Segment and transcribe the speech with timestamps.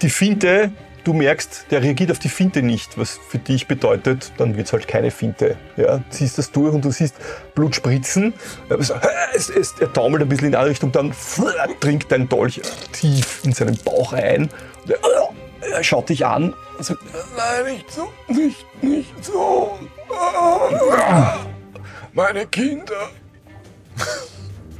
[0.00, 0.70] Die Finte,
[1.02, 4.72] du merkst, der reagiert auf die Finte nicht, was für dich bedeutet, dann wird es
[4.72, 5.56] halt keine Finte.
[5.76, 7.16] Ja, ziehst das durch und du siehst
[7.54, 8.34] Blut spritzen.
[8.68, 11.12] Es, es, er taumelt ein bisschen in eine Richtung, dann
[11.80, 12.60] dringt dein Dolch
[12.92, 14.50] tief in seinen Bauch ein.
[15.60, 17.00] Er schaut dich an und sagt,
[17.36, 19.78] nein, nicht so, nicht, nicht so.
[22.12, 23.10] Meine Kinder.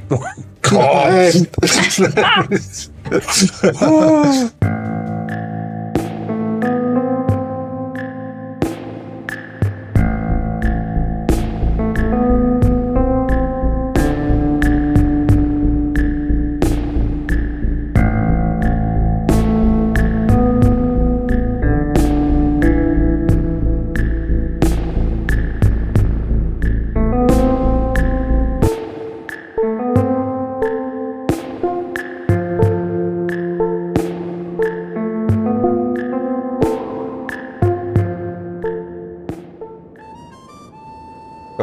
[0.69, 1.49] Gott.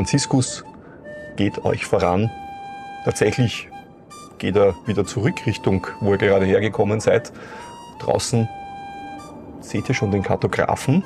[0.06, 0.62] Franziskus
[1.34, 2.30] geht euch voran.
[3.04, 3.66] Tatsächlich
[4.38, 7.32] geht er wieder zurück Richtung, wo ihr gerade hergekommen seid.
[7.98, 8.48] Draußen
[9.62, 11.02] seht ihr schon den Kartografen.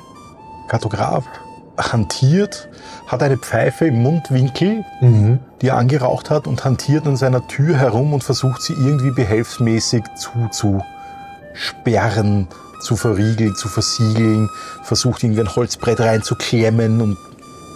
[0.67, 1.25] Kartograf
[1.79, 2.69] hantiert,
[3.07, 5.39] hat eine Pfeife im Mundwinkel, Mhm.
[5.63, 10.03] die er angeraucht hat und hantiert an seiner Tür herum und versucht sie irgendwie behelfsmäßig
[10.15, 12.47] zuzusperren,
[12.81, 14.47] zu verriegeln, zu versiegeln,
[14.83, 17.17] versucht irgendwie ein Holzbrett reinzuklemmen und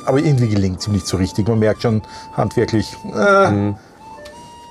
[0.06, 1.48] aber irgendwie gelingt es ihm nicht so richtig.
[1.48, 2.02] Man merkt schon
[2.36, 3.76] handwerklich, äh, Mhm.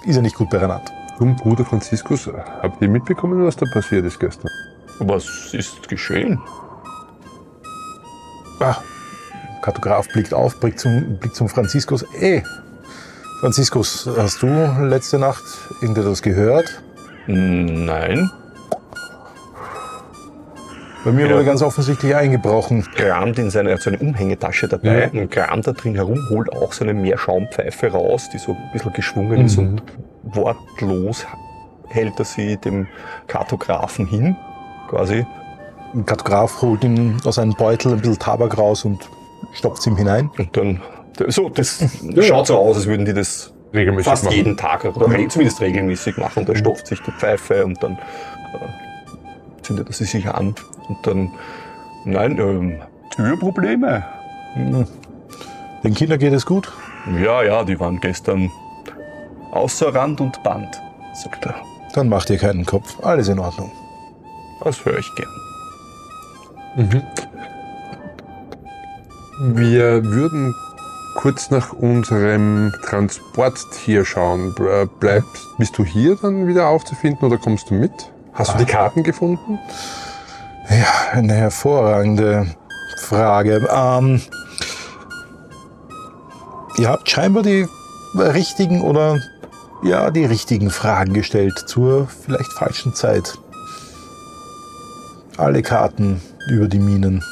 [0.04, 0.82] ist er nicht gut beieinander.
[1.20, 2.28] Und Bruder Franziskus,
[2.62, 4.50] habt ihr mitbekommen, was da passiert ist gestern?
[4.98, 6.40] Was ist geschehen?
[8.60, 8.76] Ah,
[9.62, 12.04] Kartograf blickt auf, blickt zum, blickt zum Franziskus.
[12.20, 12.42] Ey,
[13.40, 14.46] Franziskus, hast du
[14.82, 15.42] letzte Nacht
[15.80, 16.82] irgendetwas gehört?
[17.26, 18.30] Nein.
[21.04, 21.34] Bei mir Ja.
[21.34, 22.86] wurde ganz offensichtlich eingebrochen.
[22.94, 25.20] Kramt in seine, er hat so eine Umhängetasche dabei Ja.
[25.20, 28.92] und kramt da drin herum, holt auch so eine Meerschaumpfeife raus, die so ein bisschen
[28.94, 29.68] geschwungen ist Mhm.
[29.68, 29.82] und
[30.36, 31.26] wortlos
[31.88, 32.86] hält er sie dem
[33.26, 34.36] Kartografen hin,
[34.88, 35.26] quasi.
[35.94, 39.08] Ein Kartograf holt ihn aus einem Beutel ein bisschen Tabak raus und
[39.52, 40.30] stopft es ihm hinein.
[40.38, 40.80] Und dann,
[41.28, 41.84] so, das
[42.22, 44.36] schaut so aus, als würden die das Regelmäßig fast machen.
[44.36, 46.40] jeden Tag oder re- zumindest regelmäßig machen.
[46.40, 48.83] Und er stopft sich die Pfeife und dann äh,
[49.64, 50.54] zündet er sie sich an.
[50.88, 51.30] Und dann,
[52.04, 52.80] nein, ähm,
[53.10, 54.04] Türprobleme.
[54.54, 54.86] Hm.
[55.82, 56.72] Den Kindern geht es gut.
[57.22, 58.50] Ja, ja, die waren gestern
[59.50, 60.80] außer Rand und Band,
[61.12, 61.54] sagt er.
[61.94, 63.02] Dann macht ihr keinen Kopf.
[63.02, 63.70] Alles in Ordnung.
[64.62, 65.30] Das höre ich gern.
[66.76, 67.02] Mhm.
[69.56, 70.54] Wir würden
[71.16, 74.54] kurz nach unserem Transporttier schauen.
[74.54, 77.92] Ble- Bleibst, bist du hier dann wieder aufzufinden oder kommst du mit?
[78.34, 79.60] Hast du die Karten gefunden?
[80.68, 82.46] Ja, eine hervorragende
[82.96, 83.68] Frage.
[83.72, 84.20] Ähm,
[86.76, 87.66] ihr habt scheinbar die
[88.16, 89.20] richtigen oder
[89.84, 93.38] ja, die richtigen Fragen gestellt zur vielleicht falschen Zeit.
[95.36, 97.22] Alle Karten über die Minen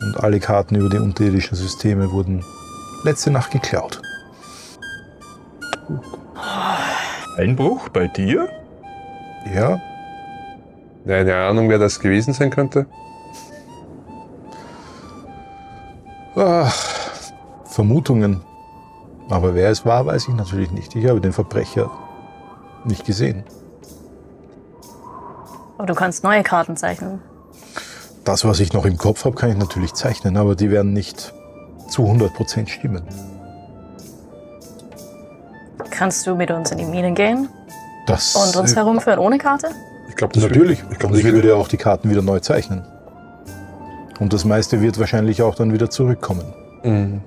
[0.00, 2.44] und alle Karten über die unterirdischen Systeme wurden
[3.04, 4.02] letzte Nacht geklaut.
[7.36, 8.48] Einbruch bei dir?
[9.54, 9.78] Ja,
[11.06, 12.86] Eine Ahnung, wer das gewesen sein könnte?
[16.36, 16.72] ah,
[17.64, 18.42] Vermutungen.
[19.30, 20.94] Aber wer es war, weiß ich natürlich nicht.
[20.94, 21.90] Ich habe den Verbrecher
[22.84, 23.44] nicht gesehen.
[25.78, 27.20] Aber du kannst neue Karten zeichnen.
[28.24, 31.34] Das, was ich noch im Kopf habe, kann ich natürlich zeichnen, aber die werden nicht
[31.88, 33.02] zu 100% stimmen.
[35.90, 37.48] Kannst du mit uns in die Minen gehen
[38.06, 39.68] Das und uns äh, herumführen ohne Karte?
[40.14, 40.84] Ich glaube, natürlich.
[40.92, 42.84] Ich glaube, ich würde ja auch die Karten wieder neu zeichnen.
[44.20, 46.44] Und das meiste wird wahrscheinlich auch dann wieder zurückkommen.
[46.84, 47.20] Mhm.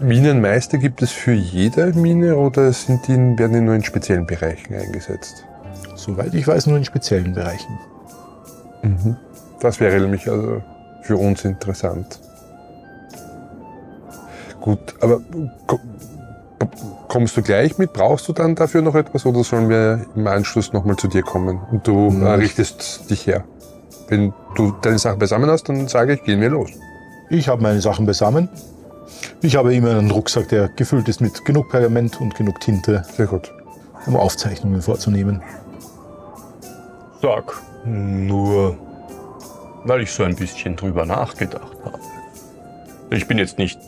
[0.00, 4.74] Minenmeister gibt es für jede Mine oder sind die, werden die nur in speziellen Bereichen
[4.74, 5.46] eingesetzt?
[5.94, 7.78] Soweit ich weiß, nur in speziellen Bereichen.
[8.82, 9.16] Mhm.
[9.60, 10.62] Das wäre nämlich also
[11.04, 12.20] für uns interessant.
[14.60, 15.22] Gut, aber
[17.08, 17.92] kommst du gleich mit?
[17.92, 21.60] Brauchst du dann dafür noch etwas oder sollen wir im Anschluss nochmal zu dir kommen
[21.70, 22.24] und du Hm.
[22.26, 23.44] äh, richtest dich her?
[24.08, 26.70] Wenn du deine Sachen beisammen hast, dann sage ich, gehen wir los.
[27.30, 28.48] Ich habe meine Sachen beisammen.
[29.42, 33.26] Ich habe immer einen Rucksack, der gefüllt ist mit genug Pergament und genug Tinte, Sehr
[33.26, 33.52] gut.
[34.06, 35.42] um Aufzeichnungen vorzunehmen.
[37.20, 38.76] Sag, nur
[39.84, 41.98] weil ich so ein bisschen drüber nachgedacht habe.
[43.10, 43.78] Ich bin jetzt nicht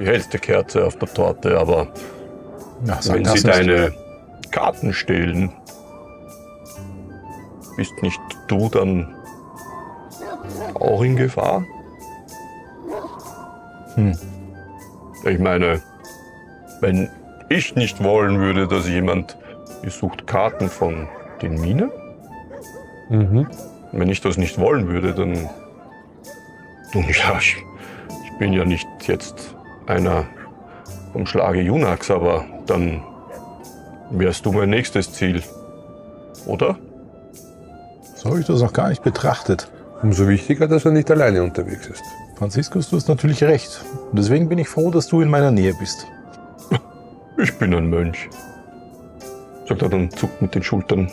[0.00, 1.88] die hellste Kerze auf der Torte, aber
[3.00, 3.92] sag wenn Sie deine
[4.50, 5.52] Karten stehlen,
[7.76, 9.14] bist nicht du dann
[10.74, 11.64] auch in Gefahr?
[13.94, 14.16] Hm.
[15.24, 15.82] Ich meine,
[16.80, 17.10] wenn
[17.48, 19.36] ich nicht wollen würde, dass jemand
[19.82, 21.08] ihr sucht Karten von
[21.42, 21.90] den Minen,
[23.10, 23.48] Mhm.
[23.90, 25.50] wenn ich das nicht wollen würde, dann.
[26.94, 27.56] Nun ja, ich,
[28.24, 29.56] ich bin ja nicht jetzt
[29.90, 30.24] einer
[31.12, 33.02] vom Schlage Junax, aber dann
[34.10, 35.42] wärst du mein nächstes Ziel.
[36.46, 36.76] Oder?
[38.14, 39.70] So habe ich das noch gar nicht betrachtet.
[40.02, 42.02] Umso wichtiger, dass er nicht alleine unterwegs ist.
[42.36, 43.84] Franziskus, du hast natürlich recht.
[44.10, 46.06] Und deswegen bin ich froh, dass du in meiner Nähe bist.
[47.38, 48.28] Ich bin ein Mönch.
[49.68, 51.10] Sagt er dann, zuckt mit den Schultern.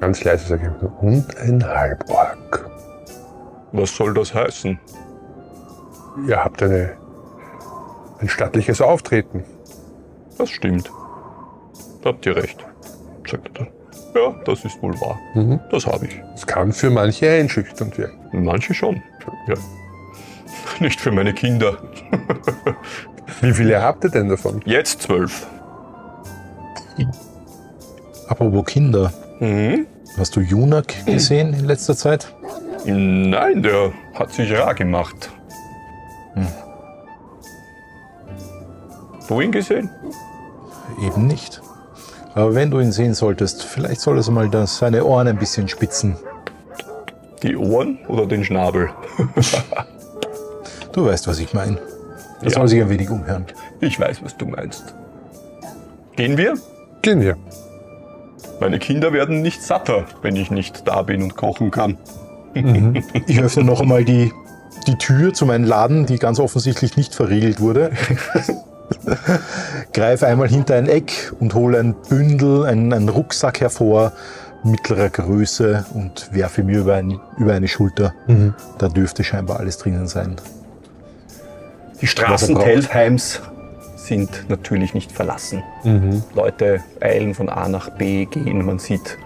[0.00, 2.70] Ganz leise sage ich nur, und ein Halborg.
[3.72, 4.78] Was soll das heißen?
[6.26, 6.96] Ihr habt eine,
[8.20, 9.44] ein stattliches Auftreten.
[10.38, 10.90] Das stimmt.
[12.04, 12.64] Habt ihr recht,
[13.28, 13.68] sagt er dann.
[14.14, 15.18] Ja, das ist wohl wahr.
[15.34, 15.60] Mhm.
[15.70, 16.20] Das habe ich.
[16.34, 18.44] Es kann für manche einschüchternd wirken.
[18.44, 19.02] Manche schon.
[19.48, 19.54] Ja.
[20.80, 21.76] Nicht für meine Kinder.
[23.40, 24.62] Wie viele habt ihr denn davon?
[24.64, 25.46] Jetzt zwölf.
[28.28, 29.86] Apropos Kinder, Mhm.
[30.16, 32.32] hast du Junak gesehen in letzter Zeit?
[32.84, 35.30] Nein, der hat sich rar gemacht.
[36.34, 36.46] Hm.
[39.28, 39.90] Du ihn gesehen?
[41.02, 41.60] Eben nicht.
[42.34, 45.68] Aber wenn du ihn sehen solltest, vielleicht solltest du mal das, seine Ohren ein bisschen
[45.68, 46.16] spitzen.
[47.42, 48.90] Die Ohren oder den Schnabel?
[50.92, 51.78] Du weißt, was ich meine.
[52.40, 52.50] Er Ja.
[52.58, 53.46] soll sich ein wenig umhören.
[53.80, 54.94] Ich weiß, was du meinst.
[56.16, 56.54] Gehen wir?
[57.02, 57.36] Gehen wir.
[58.60, 61.98] Meine Kinder werden nicht satter, wenn ich nicht da bin und kochen kann.
[63.26, 64.32] Ich öffne noch einmal die,
[64.86, 67.90] die Tür zu meinem Laden, die ganz offensichtlich nicht verriegelt wurde.
[69.92, 74.12] Greife einmal hinter ein Eck und hole ein Bündel, einen, einen Rucksack hervor,
[74.64, 78.14] mittlerer Größe und werfe mir über, ein, über eine Schulter.
[78.78, 80.36] Da dürfte scheinbar alles drinnen sein.
[82.00, 82.58] Die Straßen.
[82.58, 83.40] Telheims
[83.96, 85.62] sind natürlich nicht verlassen.
[86.34, 88.64] Leute eilen von A nach B, gehen.
[88.64, 89.18] Man sieht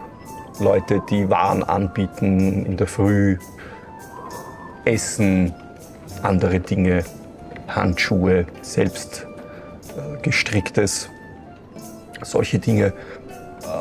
[0.58, 3.38] Leute, die Waren anbieten in der Früh,
[4.84, 5.54] Essen,
[6.22, 7.04] andere Dinge,
[7.68, 9.26] Handschuhe, selbst
[9.96, 11.08] äh, gestricktes,
[12.22, 12.92] solche Dinge.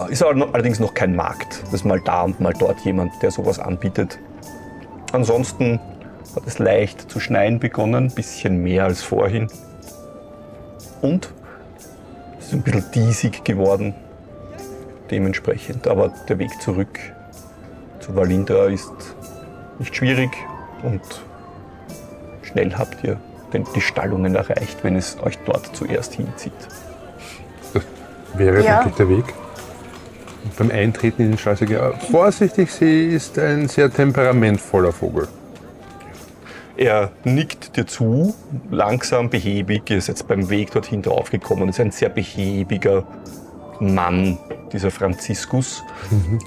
[0.08, 1.62] Äh, ist allerdings noch kein Markt.
[1.64, 4.20] Das ist mal da und mal dort jemand, der sowas anbietet.
[5.12, 5.80] Ansonsten
[6.36, 9.48] hat es leicht zu schneien begonnen, ein bisschen mehr als vorhin.
[11.02, 11.34] Und
[12.38, 13.96] es ist ein bisschen diesig geworden,
[15.10, 15.88] dementsprechend.
[15.88, 17.00] Aber der Weg zurück
[18.00, 18.92] zu Valindra ist
[19.80, 20.30] nicht schwierig
[20.84, 21.02] und
[22.44, 23.20] schnell habt ihr
[23.54, 26.54] die Stallungen erreicht, wenn es euch dort zuerst hinzieht.
[28.36, 28.78] Wäre Ja.
[28.80, 29.26] wirklich der Weg.
[30.44, 34.92] Und beim Eintreten in den Stall sage ich, ja, vorsichtig, sie ist ein sehr temperamentvoller
[34.92, 35.28] Vogel.
[36.78, 38.34] Er nickt dir zu,
[38.72, 39.90] langsam, behäbig.
[39.90, 41.68] Ihr ist jetzt beim Weg dorthin draufgekommen.
[41.68, 43.04] Ist ein sehr behäbiger
[43.82, 44.38] Mann,
[44.72, 45.84] dieser Franziskus.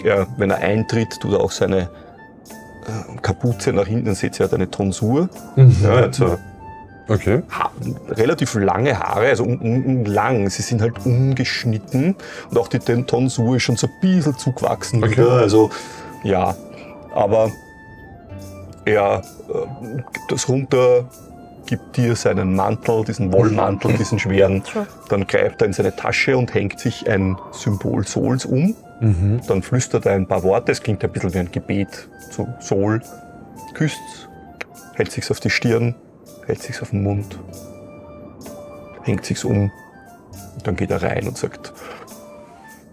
[0.04, 4.06] Er, wenn er eintritt, tut er auch seine äh, Kapuze nach hinten.
[4.06, 5.28] Dann seht ihr, er hat eine Tonsur.
[5.56, 6.38] Ja, er hat so
[7.08, 7.42] Okay.
[7.50, 7.70] ha
[8.10, 10.48] relativ lange Haare, also un un lang.
[10.50, 12.14] Sie sind halt ungeschnitten.
[12.50, 15.12] Und auch die Tonsur ist schon so ein bisschen zugewachsen Okay.
[15.12, 15.32] wieder.
[15.32, 15.70] Also,
[16.22, 16.54] ja.
[17.14, 17.50] Aber
[18.84, 21.04] er äh, gibt das runter,
[21.66, 24.62] gibt dir seinen Mantel, diesen Wollmantel, diesen schweren.
[25.08, 28.74] Dann greift er in seine Tasche und hängt sich ein Symbol Sols um.
[29.00, 29.40] Mhm.
[29.46, 30.72] Dann flüstert er ein paar Worte.
[30.72, 33.00] Es klingt ein bisschen wie ein Gebet zu Sol.
[33.74, 33.98] Küsst,
[34.94, 35.94] hält sich's auf die Stirn,
[36.46, 37.38] hält sich's auf den Mund,
[39.02, 39.70] hängt sich's um.
[40.54, 41.72] Und dann geht er rein und sagt: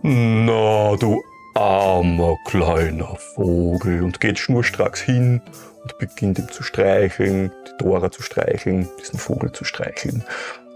[0.01, 1.21] Na, du
[1.55, 4.03] armer kleiner Vogel.
[4.03, 5.41] Und geht schnurstracks hin
[5.83, 10.23] und beginnt ihm zu streicheln, die Dora zu streicheln, diesen Vogel zu streicheln.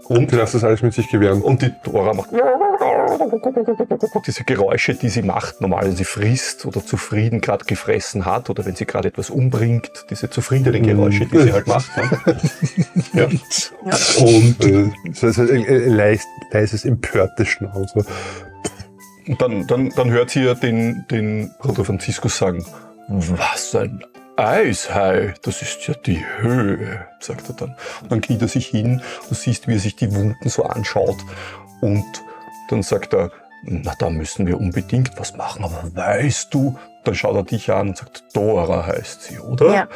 [0.08, 1.42] Und du lässt das alles mit sich gewähren.
[1.42, 2.30] Und die Dora macht
[4.26, 8.64] diese Geräusche, die sie macht, normal, wenn sie frisst oder zufrieden gerade gefressen hat oder
[8.64, 11.90] wenn sie gerade etwas umbringt, diese zufriedenen Geräusche, die sie halt macht.
[11.96, 12.10] Ne?
[13.14, 13.24] ja.
[14.18, 18.04] Und äh, so ein, ein leises, empörtes Schnauze.
[19.26, 22.64] Und dann, dann, dann hört sie ja den, den Bruder Franziskus sagen,
[23.08, 24.04] was ein
[24.36, 27.76] Eishai, das ist ja die Höhe, sagt er dann.
[28.02, 31.18] Und dann kniet er sich hin, du siehst, wie er sich die Wunden so anschaut
[31.80, 32.04] und
[32.68, 33.30] dann sagt er,
[33.62, 37.88] na, da müssen wir unbedingt was machen, aber weißt du, dann schaut er dich an
[37.88, 39.72] und sagt, Dora heißt sie, oder?
[39.72, 39.88] Ja.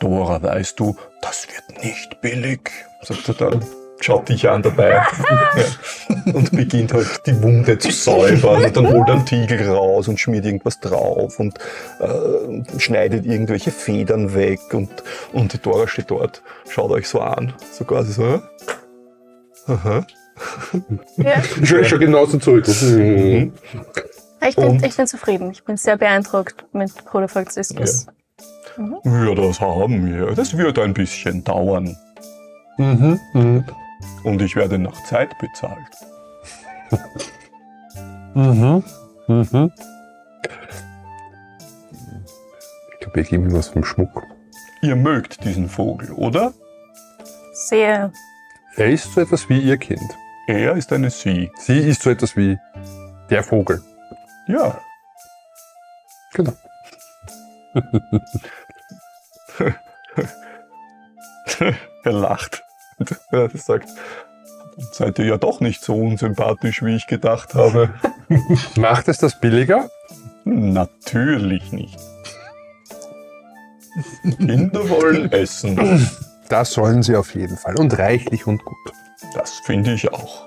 [0.00, 2.70] Dora, weißt du, das wird nicht billig,
[3.02, 3.64] sagt er dann.
[4.00, 5.06] Schaut dich an dabei ja.
[6.32, 10.20] und beginnt halt die Wunde zu säubern und dann holt er einen Tiegel raus und
[10.20, 11.58] schmiert irgendwas drauf und
[12.00, 14.90] äh, schneidet irgendwelche Federn weg und,
[15.32, 18.42] und die Dora steht dort, schaut euch so an, so quasi so, ja?
[19.66, 20.06] aha.
[21.16, 21.42] Ja.
[21.60, 22.66] Ich schaue schon genauso zurück.
[22.68, 23.52] Mhm.
[24.46, 24.84] Ich bin, Und?
[24.84, 25.50] ich bin zufrieden.
[25.50, 28.06] Ich bin sehr beeindruckt mit Bruder Franziskus.
[28.76, 30.34] Ja, das haben wir.
[30.34, 31.96] Das wird ein bisschen dauern.
[32.76, 33.18] Mhm.
[33.32, 33.64] Mhm.
[34.26, 35.86] Und ich werde nach Zeit bezahlt.
[38.34, 38.84] Mhm.
[39.28, 39.72] Mhm.
[42.92, 44.24] Ich glaube, wir geben ihm was vom Schmuck.
[44.82, 46.52] Ihr mögt diesen Vogel, oder?
[47.54, 48.12] Sehr.
[48.76, 50.14] Er ist so etwas wie ihr Kind.
[50.48, 51.50] Er ist eine Sie.
[51.56, 52.58] Sie ist so etwas wie
[53.30, 53.82] der Vogel.
[54.48, 54.78] Ja.
[56.34, 56.52] Genau.
[62.04, 62.65] er lacht.
[63.30, 63.88] Er sagt,
[64.92, 67.90] seid ihr ja doch nicht so unsympathisch, wie ich gedacht habe.
[68.76, 69.90] Macht es das billiger?
[70.44, 71.98] Natürlich nicht.
[74.38, 76.08] Kinder wollen essen.
[76.48, 77.76] Das sollen sie auf jeden Fall.
[77.78, 78.76] Und reichlich und gut.
[79.34, 80.46] Das finde ich auch.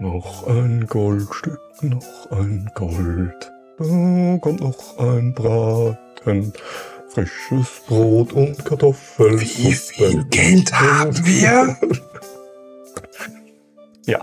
[0.00, 3.52] Noch ein Goldstück, noch ein Gold.
[3.78, 6.52] Da kommt noch ein Braten.
[7.14, 9.38] Frisches Brot und Kartoffeln.
[10.30, 11.76] Geld haben wir?
[14.06, 14.20] Ja,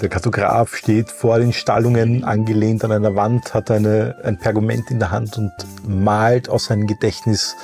[0.00, 4.98] Der Kartograf steht vor den Stallungen, angelehnt an einer Wand, hat eine, ein Pergament in
[4.98, 5.52] der Hand und
[5.86, 7.54] malt aus seinem Gedächtnis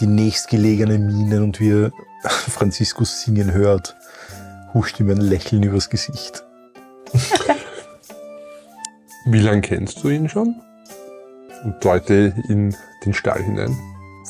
[0.00, 3.96] die nächstgelegenen Minen und wie er Franziskus singen hört,
[4.72, 6.44] huscht ihm ein Lächeln übers Gesicht.
[9.26, 10.60] Wie lange kennst du ihn schon?
[11.64, 13.76] Und Leute in den Stall hinein.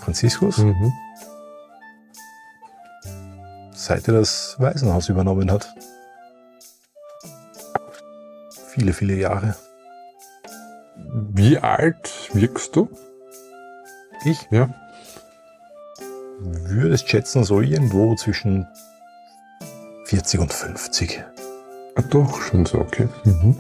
[0.01, 0.93] Franziskus, Mhm.
[3.73, 5.69] seit er das Waisenhaus übernommen hat.
[8.69, 9.57] Viele, viele Jahre.
[10.97, 12.89] Wie alt wirkst du?
[14.25, 14.69] Ich Ja.
[16.41, 18.67] würde es schätzen, so irgendwo zwischen
[20.07, 21.23] 40 und 50.
[21.97, 23.09] Ah, doch, schon so, okay.
[23.25, 23.57] Mhm.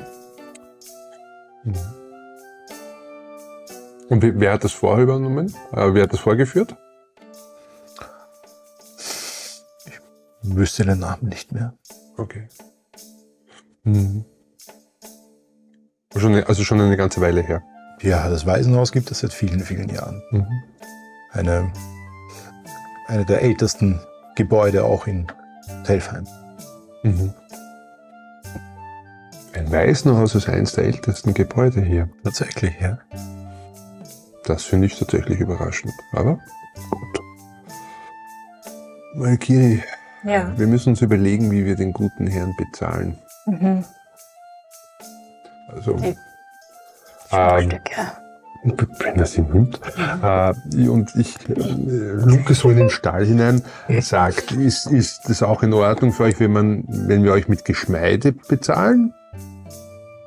[4.08, 5.54] Und wer, hat das vorher übernommen?
[5.72, 6.76] Äh, wer hat das vorgeführt?
[10.42, 11.74] Wüsste den Namen nicht mehr.
[12.18, 12.48] Okay.
[13.84, 14.24] Mhm.
[16.16, 17.62] Schon, also schon eine ganze Weile her.
[18.02, 20.22] Ja, das Waisenhaus gibt es seit vielen, vielen Jahren.
[20.30, 20.46] Mhm.
[21.32, 21.72] Eine,
[23.08, 23.98] eine der ältesten
[24.36, 25.26] Gebäude auch in
[25.84, 26.26] Telfheim.
[27.02, 27.32] Mhm.
[29.54, 32.10] Ein Waisenhaus ist eines der ältesten Gebäude hier.
[32.22, 32.98] Tatsächlich, ja.
[34.46, 35.92] Das finde ich tatsächlich überraschend.
[36.12, 36.38] Aber
[36.90, 37.20] gut.
[39.16, 39.82] Valkyrie,
[40.24, 40.52] Ja.
[40.58, 43.18] wir müssen uns überlegen, wie wir den guten Herrn bezahlen.
[43.46, 43.84] Mhm.
[45.68, 46.16] Also, Okay.
[47.32, 48.12] ähm, Stücke.
[49.00, 49.78] wenn er sie nimmt.
[50.22, 53.62] Äh, und ich, äh, Luke so in den Stall hinein,
[54.00, 57.64] sagt, ist, ist das auch in Ordnung für euch, wenn, man, wenn wir euch mit
[57.64, 59.12] Geschmeide bezahlen?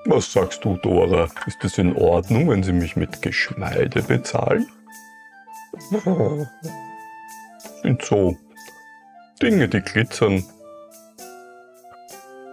[0.09, 1.27] Was sagst du, Dora?
[1.45, 4.67] Ist es in Ordnung, wenn Sie mich mit Geschmeide bezahlen?
[7.81, 8.37] Sind so
[9.41, 10.43] Dinge, die glitzern.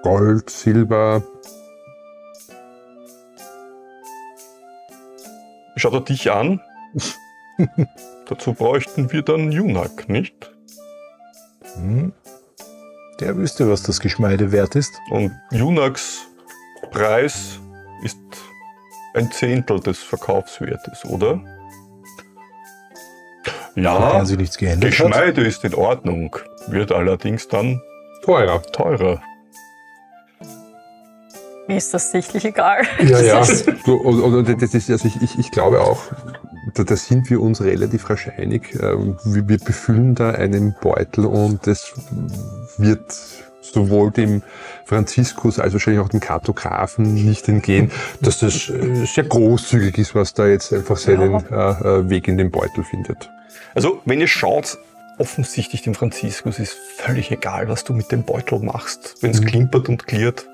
[0.03, 1.23] Gold, Silber,
[5.77, 6.61] Schaut er dich an?
[8.27, 10.53] Dazu bräuchten wir dann Junak, nicht?
[11.75, 12.13] Hm.
[13.21, 14.93] Der wüsste, was das Geschmeide wert ist.
[15.11, 16.27] Und Junaks
[16.91, 17.61] Preis
[18.03, 18.19] ist
[19.15, 21.41] ein Zehntel des Verkaufswertes, oder?
[23.77, 25.07] Ja, sich nichts geändert hat.
[25.07, 26.37] Geschmeide ist in Ordnung,
[26.69, 27.81] wird allerdings dann
[28.23, 28.63] teurer.
[28.63, 29.21] teurer.
[31.67, 32.83] Mir ist das sichtlich egal.
[33.03, 33.45] Ja, ja.
[33.85, 36.03] So, und, und das ist, also ich, ich, ich glaube auch,
[36.75, 38.75] da, da sind wir uns relativ rasch einig.
[38.81, 41.93] Ähm, wir, wir befüllen da einen Beutel und es
[42.79, 43.03] wird
[43.75, 44.43] sowohl dem
[44.87, 47.91] Franziskus als wahrscheinlich auch dem Kartografen nicht entgehen,
[48.21, 52.39] dass das äh, sehr großzügig ist, was da jetzt einfach seinen äh, äh, Weg in
[52.39, 53.31] den Beutel findet.
[53.75, 54.79] Also, wenn ihr schaut,
[55.19, 59.17] offensichtlich dem Franziskus ist völlig egal, was du mit dem Beutel machst.
[59.21, 59.47] Wenn es Mhm.
[59.47, 60.47] klimpert und klirrt,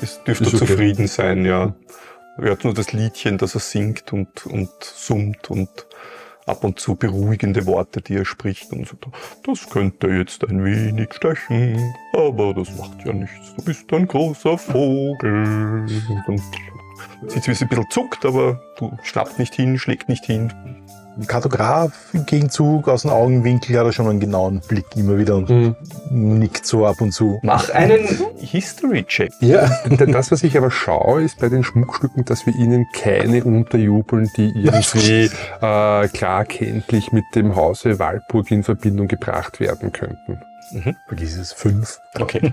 [0.00, 0.56] ist, Ist er okay.
[0.58, 1.74] zufrieden sein, ja.
[2.38, 5.70] Er hört nur das Liedchen, das er singt und, und summt und
[6.46, 9.08] ab und zu beruhigende Worte, die er spricht und sagt,
[9.44, 13.54] das könnte jetzt ein wenig stechen, aber das macht ja nichts.
[13.56, 15.86] Du bist ein großer Vogel.
[16.26, 16.42] Und
[17.26, 20.52] sieht sie, wie sie ein bisschen zuckt, aber du schnappt nicht hin, schlägt nicht hin.
[21.26, 25.48] Kartograf im Gegenzug aus dem Augenwinkel hat er schon einen genauen Blick immer wieder und
[25.48, 25.74] Mhm.
[26.10, 27.38] nickt so ab und zu.
[27.42, 28.06] Mach einen
[28.38, 29.32] History-Check.
[29.40, 34.30] Ja, das, was ich aber schaue, ist bei den Schmuckstücken, dass wir ihnen keine unterjubeln,
[34.36, 35.30] die irgendwie
[35.62, 40.40] äh, klar kenntlich mit dem Hause Walpurg in Verbindung gebracht werden könnten.
[41.06, 41.98] Vergiss es, fünf.
[42.18, 42.52] Okay.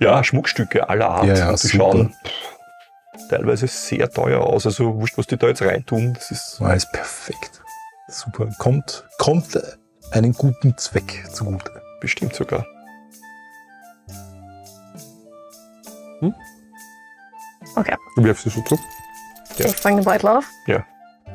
[0.00, 1.26] Ja, Schmuckstücke aller Art.
[1.26, 1.76] Ja, ja, super.
[1.76, 2.14] schauen
[3.28, 4.66] teilweise sehr teuer aus.
[4.66, 6.14] Also wurscht, was die da jetzt reintun.
[6.14, 7.61] Das ist alles perfekt.
[8.12, 8.48] Super.
[8.58, 9.58] Kommt, kommt
[10.12, 11.70] einen guten Zweck zugute.
[12.00, 12.66] bestimmt sogar.
[17.76, 18.78] Okay, Du wirfst es so zu?
[19.56, 19.66] Ja.
[19.66, 20.44] ich fange den Beutel auf.
[20.66, 20.84] Ja.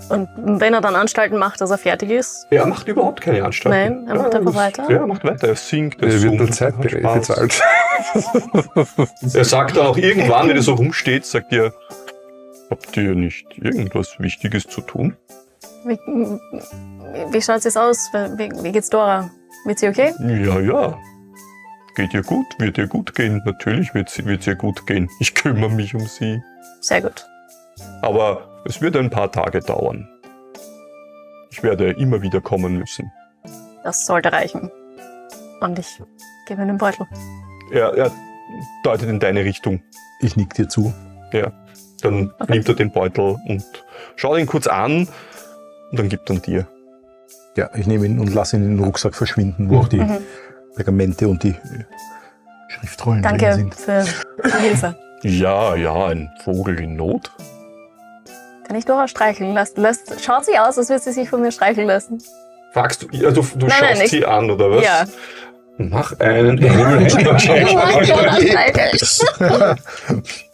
[0.09, 4.05] Und wenn er dann Anstalten macht, dass er fertig ist, Er macht überhaupt keine Anstalten.
[4.05, 4.83] Nein, er macht einfach das- weiter?
[4.91, 5.47] Ja, er macht weiter.
[5.47, 7.61] Er singt, er Er wird nur Zeit bezahlt.
[9.33, 11.73] Er sagt dann auch irgendwann, wenn er so rumsteht, sagt er,
[12.69, 15.17] habt ihr nicht irgendwas Wichtiges zu tun?
[15.87, 15.99] Wie,
[17.31, 18.09] wie schaut es jetzt aus?
[18.13, 19.29] Wie, wie geht's Dora?
[19.65, 20.13] Wird sie okay?
[20.19, 20.97] Ja, ja.
[21.95, 22.45] Geht ihr gut?
[22.59, 23.41] Wird ihr gut gehen?
[23.45, 25.09] Natürlich wird sie, wird ihr gut gehen.
[25.19, 26.41] Ich kümmere mich um sie.
[26.81, 27.25] Sehr gut.
[28.01, 30.07] Aber es wird ein paar Tage dauern.
[31.51, 33.11] Ich werde immer wieder kommen müssen.
[33.83, 34.69] Das sollte reichen.
[35.61, 36.01] Und ich
[36.47, 37.07] gebe ihm den Beutel.
[37.71, 38.11] Er, er
[38.83, 39.81] deutet in deine Richtung.
[40.21, 40.93] Ich nick dir zu.
[42.01, 42.53] Dann Okay.
[42.53, 43.63] nimmt er den Beutel und
[44.17, 45.07] schaut ihn kurz an
[45.91, 46.67] und dann gibt er ihn dir.
[47.55, 50.17] Ja, ich nehme ihn und lasse ihn in den Rucksack verschwinden, wo auch die Mhm.
[50.75, 51.55] Pergamente und die
[52.69, 53.73] Schriftrollen drin Danke sind.
[53.75, 54.03] für
[54.45, 54.95] die Hilfe.
[55.23, 57.31] Ja, ja, ein Vogel in Not.
[58.67, 59.81] Kann ich Dora streicheln lassen?
[59.81, 62.21] Lässt, schaut sie aus, als würde sie sich von mir streicheln lassen.
[62.73, 64.83] Fragst du, also du Nein, schaust nein, ich- sie an, oder was?
[64.83, 65.05] Ja.
[65.79, 66.57] Mach einen
[67.07, 67.67] Ich mag Check.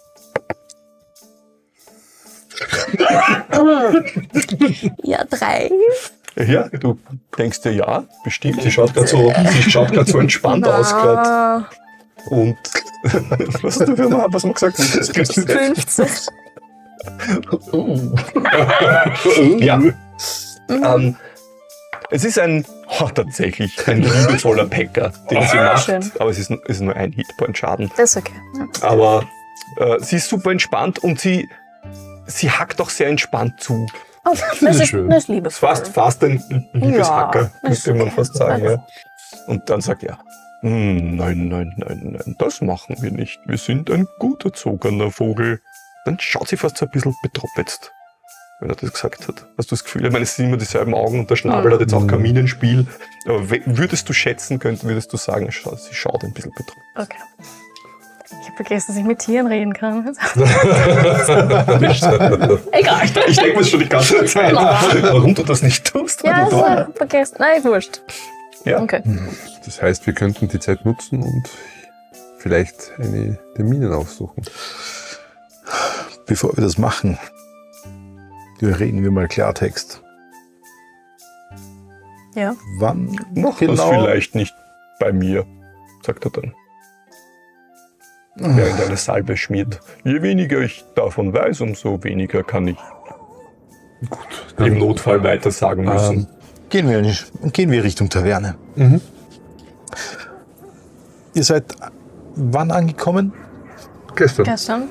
[5.03, 5.69] Ja, drei.
[6.35, 6.97] Ja, du
[7.37, 8.61] denkst dir, ja, bestimmt.
[8.61, 11.65] Sie schaut gerade so, sie schaut gerade so entspannt aus gerade.
[12.29, 12.57] Und
[13.61, 14.77] was hast du für mal, was wir gesagt?
[14.77, 16.07] 15.
[19.59, 19.81] ja.
[20.69, 21.17] Ähm,
[22.09, 22.65] es ist ein,
[22.99, 25.85] oh, tatsächlich, ein liebevoller Packer, den sie macht.
[25.85, 26.11] Schön.
[26.19, 27.91] Aber es ist, ist nur ein Hitpoint Schaden.
[27.97, 28.33] Das ist okay.
[28.57, 28.89] Ja.
[28.89, 29.25] Aber
[29.77, 31.49] äh, sie ist super entspannt und sie,
[32.25, 33.87] sie hackt auch sehr entspannt zu.
[34.25, 34.31] Oh,
[34.61, 35.09] das, ist, schön.
[35.09, 35.69] das ist liebevoll.
[35.69, 36.41] fast, fast ein
[36.73, 38.63] Liebeshacker, Ja, könnte man fast sagen.
[38.63, 38.85] Ja.
[39.47, 40.17] Und dann sagt er,
[40.61, 43.39] "Hm, nein, nein, nein, nein, das machen wir nicht.
[43.45, 45.59] Wir sind ein gut erzogener Vogel.
[46.05, 47.91] Dann schaut sie fast so ein bisschen betroppet,
[48.61, 49.45] wenn er das gesagt hat.
[49.57, 50.05] Hast du das Gefühl?
[50.05, 51.73] Ich meine, es sind immer dieselben Augen und der Schnabel Mhm.
[51.73, 52.87] hat jetzt auch Kaminenspiel.
[53.25, 56.83] Aber würdest du schätzen können, würdest du sagen, sie schaut ein bisschen betroppet.
[56.95, 57.17] Okay.
[58.41, 60.05] Ich habe vergessen, dass ich mit Tieren reden kann.
[62.71, 63.05] Egal.
[63.27, 66.23] Ich denke mir schon die ganze Zeit, warum du das nicht tust.
[66.23, 67.35] Ja, also, vergessen.
[67.39, 68.01] Nein, wurscht.
[68.65, 68.81] ja.
[68.81, 69.01] Okay.
[69.65, 71.49] Das heißt, wir könnten die Zeit nutzen und
[72.37, 74.43] vielleicht eine der Minen aufsuchen.
[76.25, 77.17] Bevor wir das machen,
[78.61, 80.01] reden wir mal Klartext.
[82.35, 82.55] Ja.
[82.79, 83.75] Wann Mach genau?
[83.75, 84.53] das vielleicht nicht
[84.99, 85.45] bei mir,
[86.03, 86.53] sagt er dann.
[88.35, 89.79] Während er eine Salbe schmiert.
[90.03, 92.77] Je weniger ich davon weiß, umso weniger kann ich
[94.57, 96.15] im Notfall weiter sagen müssen.
[96.21, 96.27] Ähm,
[96.69, 98.55] gehen, wir, nicht- gehen wir Richtung Taverne.
[98.75, 99.01] Mhm.
[101.35, 101.65] Ihr seid
[102.35, 103.33] wann angekommen?
[104.15, 104.45] Gestern.
[104.45, 104.89] Gestern?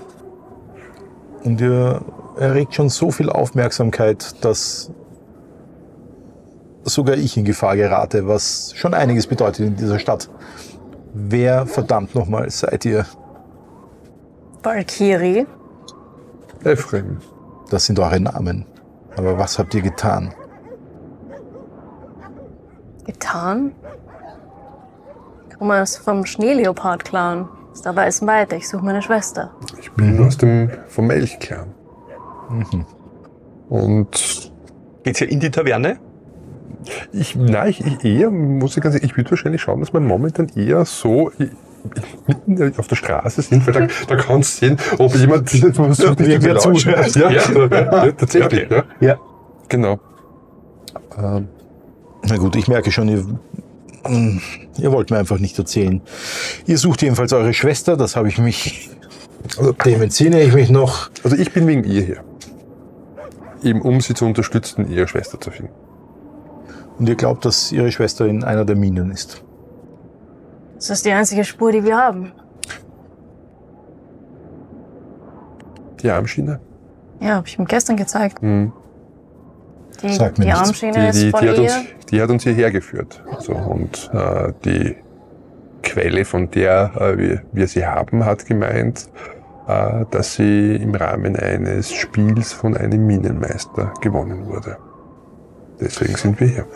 [1.45, 2.01] Und ihr
[2.39, 4.91] erregt schon so viel Aufmerksamkeit, dass
[6.85, 10.29] sogar ich in Gefahr gerate, was schon einiges bedeutet in dieser Stadt.
[11.13, 13.05] Wer verdammt nochmal seid ihr?
[14.63, 15.47] Valkyrie.
[16.65, 17.19] Ephraim.
[17.71, 18.67] Das sind eure Namen.
[19.17, 20.33] Aber was habt ihr getan?
[23.05, 23.73] Getan?
[25.49, 27.49] Ich komme aus vom Schneeleopard-Clan.
[27.73, 28.57] Ist aber ist weiter.
[28.57, 29.51] Ich suche meine Schwester.
[29.81, 31.75] Ich bin aus dem vom Elchclan.
[33.69, 34.53] Und
[35.03, 35.99] Geht's hier in die Taverne?
[37.13, 40.01] ich, nein, ich, ich eher, muss ich ganz ehrlich, ich würde wahrscheinlich schauen, dass wir
[40.01, 41.31] momentan eher so
[42.27, 46.41] mitten auf der Straße sind, weil da, da kannst du sehen, ob jemand versucht, dich
[46.41, 47.15] zu zuhört.
[47.17, 48.71] Ja, ja, ja, tatsächlich.
[48.71, 48.85] Ja.
[49.01, 49.17] Ja.
[49.69, 49.99] Genau.
[51.19, 51.49] Ähm,
[52.25, 53.25] Na gut, ich merke schon, ihr,
[54.79, 56.01] ihr wollt mir einfach nicht erzählen.
[56.67, 58.91] Ihr sucht jedenfalls eure Schwester, das habe ich mich.
[59.59, 61.11] Also dem entsinne ich mich noch.
[61.25, 62.25] also ich bin wegen ihr hier.
[63.63, 65.73] Eben um sie zu unterstützen, ihre Schwester zu finden.
[66.99, 69.43] Und ihr glaubt, dass ihre Schwester in einer der Minen ist.
[70.83, 72.33] Das ist die einzige Spur, die wir haben.
[76.01, 76.59] Die Armschiene.
[77.21, 78.43] Ja, habe ich ihm gestern gezeigt.
[78.43, 78.73] Hm.
[80.03, 80.67] Die, Sagt mir die nichts.
[80.67, 81.73] Armschiene Die, ist die, von die, hat uns,
[82.11, 83.23] die hat uns hierher geführt.
[83.31, 84.97] Also, und äh, die
[85.85, 89.09] Quelle, von der äh, wir, wir sie haben, hat gemeint,
[89.69, 94.79] äh, dass sie im Rahmen eines Spiels von einem Minenmeister gewonnen wurde.
[95.81, 96.67] Deswegen sind wir hier.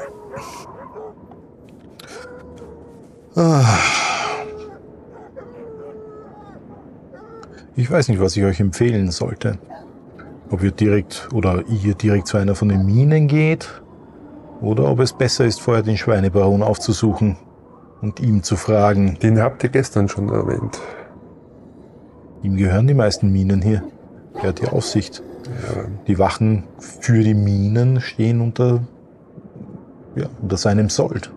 [7.76, 9.58] Ich weiß nicht, was ich euch empfehlen sollte.
[10.50, 13.82] Ob ihr direkt oder ihr direkt zu einer von den Minen geht
[14.62, 17.36] oder ob es besser ist, vorher den Schweinebaron aufzusuchen
[18.00, 19.18] und ihm zu fragen.
[19.22, 20.80] Den habt ihr gestern schon erwähnt.
[22.42, 23.82] Ihm gehören die meisten Minen hier.
[24.34, 25.22] Er hat die Aufsicht.
[26.06, 28.80] Die Wachen für die Minen stehen unter,
[30.14, 31.32] ja, unter seinem Sold.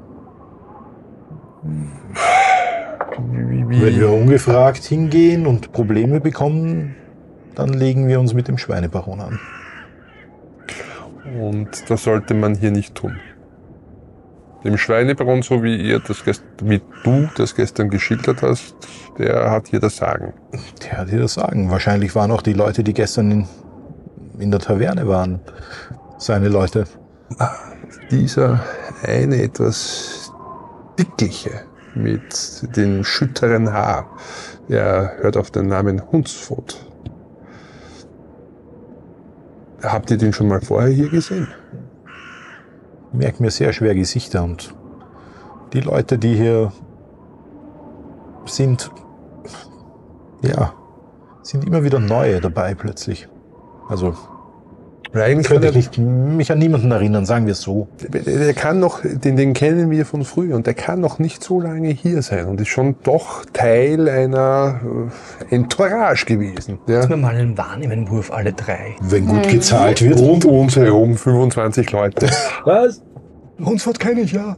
[3.18, 3.70] Wenn
[4.00, 6.96] wir ungefragt hingehen und Probleme bekommen,
[7.56, 9.40] dann legen wir uns mit dem Schweinebaron an.
[11.40, 13.18] und das sollte man hier nicht tun.
[14.64, 18.76] Dem Schweinebaron, so wie ihr das gest- wie du das gestern geschildert hast,
[19.18, 20.34] der hat hier das Sagen.
[20.84, 21.70] Der hat dir das sagen.
[21.72, 23.48] Wahrscheinlich waren auch die Leute, die gestern in,
[24.38, 25.40] in der Taverne waren,
[26.18, 26.86] seine Leute.
[28.12, 28.62] Dieser
[29.04, 30.19] eine etwas
[31.00, 31.62] dickliche
[31.96, 34.18] mit dem schütteren Haar,
[34.68, 36.86] der hört auf den Namen Hunsfot.
[39.82, 41.48] Habt ihr den schon mal vorher hier gesehen?
[43.14, 44.76] Merkt mir sehr schwer Gesichter und
[45.74, 46.72] die Leute, die hier
[48.46, 48.92] sind,
[50.42, 50.74] ja,
[51.42, 53.28] sind immer wieder neue dabei plötzlich.
[53.88, 54.16] Also
[55.14, 57.88] Eigentlich könnte ich nicht, mich an niemanden erinnern, sagen wir es so.
[58.00, 61.44] Der der kann noch, den, den kennen wir von früher und der kann noch nicht
[61.44, 64.80] so lange hier sein und ist schon doch Teil einer
[65.50, 66.78] äh, Entourage gewesen.
[66.88, 67.00] Ja.
[67.00, 68.96] Machen wir mal einen Wahrnehmenwurf, alle drei.
[69.02, 70.20] Wenn gut gezahlt wird.
[70.20, 72.30] Und uns herum 25 Leute.
[72.66, 73.02] Was?
[73.64, 74.58] Hunsfort kenne ich ja.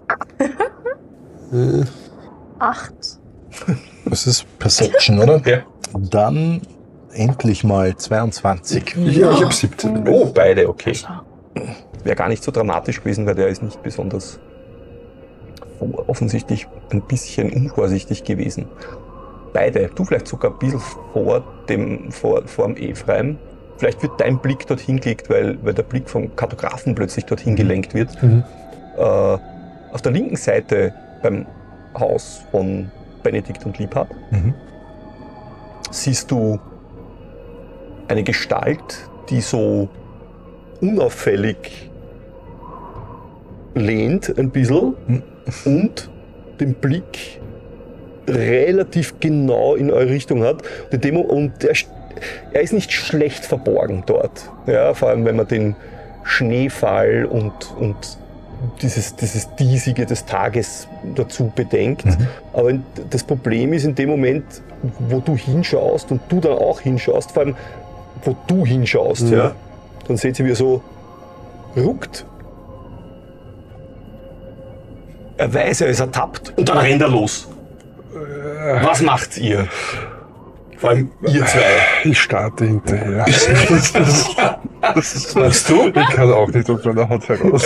[2.60, 2.94] Acht.
[4.06, 5.42] Das ist Perception, oder?
[5.46, 5.60] Ja.
[5.94, 6.62] Dann
[7.14, 8.96] endlich mal 22.
[9.06, 10.08] Ja, ich habe 17.
[10.08, 10.94] Oh, beide, okay.
[12.04, 14.40] Wäre gar nicht so dramatisch gewesen, weil der ist nicht besonders
[16.08, 18.68] offensichtlich ein bisschen unvorsichtig gewesen.
[19.54, 20.80] Beide, du vielleicht sogar ein bisschen
[21.14, 23.38] vor dem, vor, vor dem Ephraim.
[23.78, 27.94] Vielleicht wird dein Blick dorthin gelegt, weil, weil der Blick vom Kartografen plötzlich dorthin gelenkt
[27.94, 28.10] wird.
[28.98, 30.94] Äh, auf der linken Seite
[31.24, 31.46] beim
[32.00, 32.92] Haus von
[33.24, 34.54] Benedikt und Liebhard Mhm.
[35.90, 36.60] siehst du
[38.12, 39.88] eine Gestalt, die so
[40.82, 41.90] unauffällig
[43.74, 45.24] lehnt ein bisschen Hm.
[45.66, 46.10] und
[46.60, 47.40] den Blick
[48.28, 50.62] relativ genau in eure Richtung hat.
[50.86, 51.88] Und, in dem, Mo- und er, st-
[52.54, 54.50] er ist nicht schlecht verborgen dort.
[54.68, 55.76] Ja, vor allem, wenn man den
[56.24, 57.96] Schneefall und, und
[58.82, 62.04] dieses, dieses Diesige des Tages dazu bedenkt.
[62.54, 62.74] Aber
[63.10, 64.44] das Problem ist in dem Moment,
[65.00, 67.56] wo du hinschaust und du dann auch hinschaust, vor allem,
[68.24, 69.34] wo du hinschaust, Mhm.
[69.34, 69.52] ja,
[70.08, 70.82] dann seht ihr, wie er so
[71.76, 72.26] ruckt.
[75.38, 77.48] Er weiß, er ist ertappt und dann rennt er los.
[78.84, 79.68] Was macht ihr?
[80.78, 81.62] Vor allem ihr zwei.
[82.04, 83.26] Ich starte hinterher.
[84.94, 85.88] Was machst du?
[85.88, 87.64] Ich kann auch nicht aus meiner Haut heraus.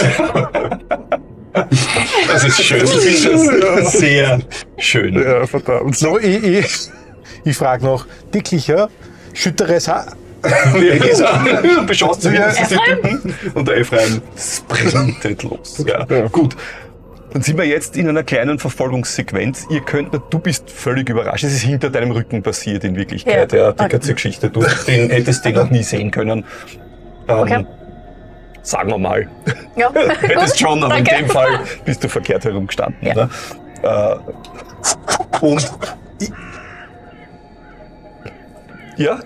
[2.27, 2.83] Das ist schön.
[2.83, 4.39] Ich finde das sehr
[4.77, 5.13] schön.
[5.15, 5.95] Ja, verdammt.
[5.97, 6.89] So, ich, ich,
[7.45, 8.89] ich frage noch, dicklicher,
[9.33, 10.07] schütteres Haar.
[11.63, 12.37] Du beschaust sie
[13.53, 15.83] und der Ephraim sprintet los.
[15.87, 16.05] Ja.
[16.09, 16.27] Ja.
[16.27, 16.55] Gut.
[17.33, 19.65] Dann sind wir jetzt in einer kleinen Verfolgungssequenz.
[19.69, 21.43] Ihr könnt, du bist völlig überrascht.
[21.43, 23.51] Es ist hinter deinem Rücken passiert in Wirklichkeit.
[23.51, 23.57] Ja.
[23.59, 23.89] Ja, die Okay.
[23.91, 24.49] ganze Geschichte.
[24.49, 26.45] Du den, hättest den noch nie sehen können.
[27.27, 27.65] Ähm, Okay.
[28.61, 29.27] Sagen wir mal.
[29.75, 31.11] Ja, Hättest schon, aber danke.
[31.13, 33.05] in dem Fall bist du verkehrt herumgestanden.
[33.05, 33.13] Ja.
[33.13, 33.29] Ne?
[33.83, 35.71] Äh, und
[36.19, 36.31] ich,
[38.97, 39.19] ja,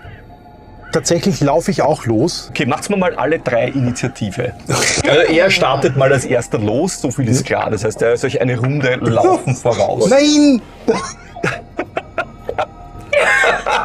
[0.91, 2.47] Tatsächlich laufe ich auch los.
[2.49, 4.53] Okay, macht's mir mal alle drei Initiative.
[4.67, 7.69] Also er startet mal als erster los, so viel ist klar.
[7.69, 10.09] Das heißt, er ist euch eine Runde laufen voraus.
[10.09, 10.61] Nein!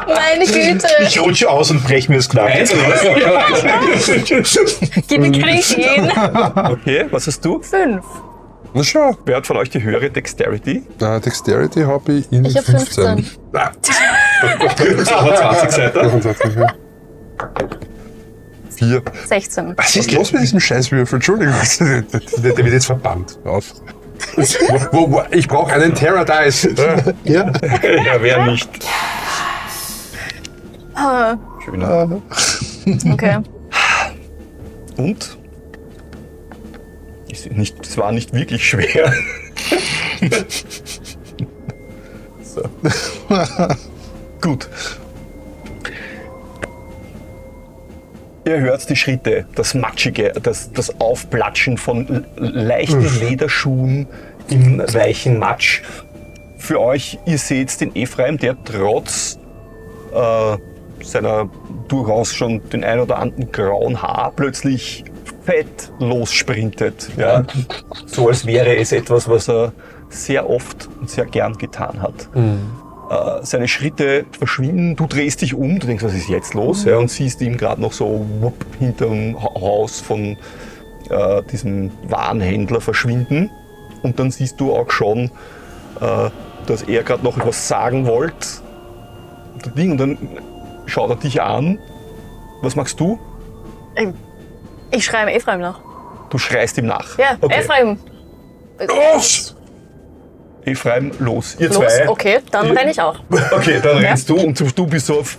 [0.07, 0.87] Meine Güte.
[1.01, 2.49] Ich rutsche aus und breche mir das Knack.
[2.49, 4.11] Eins oder was?
[5.07, 5.63] Gib mir Krieg
[6.55, 7.61] Okay, was hast du?
[7.61, 8.03] Fünf.
[8.73, 9.15] Na schau.
[9.25, 10.83] Wer hat von euch die höhere Dexterity?
[10.99, 13.05] Na, Dexterity habe ich in Ich hab 15.
[13.23, 13.39] 15.
[13.53, 13.71] Ah.
[15.15, 16.09] Aber 20 seid ihr.
[16.09, 16.73] 25, ja.
[18.75, 19.01] Vier.
[19.27, 19.77] 16.
[19.77, 21.17] Was ist los mit diesem Scheißwürfel?
[21.17, 23.39] Entschuldigung, der wird jetzt verbannt.
[23.45, 23.81] Aus.
[24.91, 26.69] Wo, wo, ich brauche einen Terror Dice.
[27.23, 27.51] Ja.
[27.53, 28.69] Ja, wer nicht.
[30.95, 32.21] Ah, Schöner.
[33.11, 33.37] Okay.
[34.97, 35.37] Und?
[37.29, 39.13] Ist nicht, es war nicht wirklich schwer.
[42.41, 42.61] so.
[44.41, 44.69] Gut.
[48.45, 54.07] Ihr hört die Schritte, das Matschige, das, das Aufplatschen von leichten Lederschuhen
[54.49, 55.81] im weichen Matsch.
[56.57, 59.39] Für euch, ihr seht den Ephraim, der trotz
[60.13, 60.57] äh,
[61.03, 61.49] seiner
[61.87, 65.05] durchaus schon den ein oder anderen grauen Haar plötzlich
[65.43, 67.09] fett lossprintet.
[67.17, 67.45] Ja?
[68.05, 69.73] So als wäre es etwas, was er
[70.09, 72.29] sehr oft und sehr gern getan hat.
[72.35, 72.39] Äh,
[73.43, 76.85] seine Schritte verschwinden, du drehst dich um, du denkst, was ist jetzt los?
[76.85, 80.37] Ja, und siehst ihn gerade noch so wupp, hinterm Ha- Haus von
[81.09, 83.49] äh, diesem Warenhändler verschwinden.
[84.03, 85.31] Und dann siehst du auch schon,
[86.01, 86.29] äh,
[86.65, 88.47] dass er gerade noch etwas sagen wollte.
[89.75, 90.17] Und dann
[90.85, 91.79] schaut er dich an.
[92.61, 93.19] Was machst du?
[93.95, 94.07] Ich,
[94.91, 95.79] ich schreibe Ephraim nach.
[96.29, 97.17] Du schreist ihm nach.
[97.17, 97.59] Ja, okay.
[97.59, 97.97] Ephraim.
[98.87, 99.55] Los!
[100.65, 101.55] Ephraim, los.
[101.59, 102.09] Ihr Los, zwei.
[102.09, 103.19] okay, dann renne ich auch.
[103.51, 105.37] Okay, dann rennst du und du bist so auf.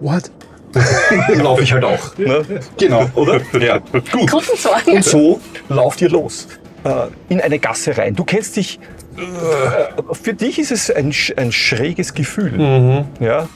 [0.00, 0.30] What?
[1.36, 2.16] Laufe ich halt auch.
[2.16, 2.44] Ne?
[2.78, 3.40] Genau, oder?
[3.60, 3.78] Ja.
[3.78, 4.26] Gut.
[4.28, 4.82] Gruppenzwang.
[4.86, 6.48] Und so lauft ihr los.
[6.84, 8.14] Äh, in eine Gasse rein.
[8.16, 8.80] Du kennst dich.
[9.16, 13.04] Äh, für dich ist es ein, ein schräges Gefühl.
[13.20, 13.48] Ja?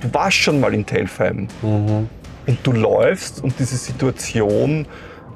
[0.00, 1.48] Du warst schon mal in Telfheim.
[1.62, 4.86] Und du läufst und diese Situation.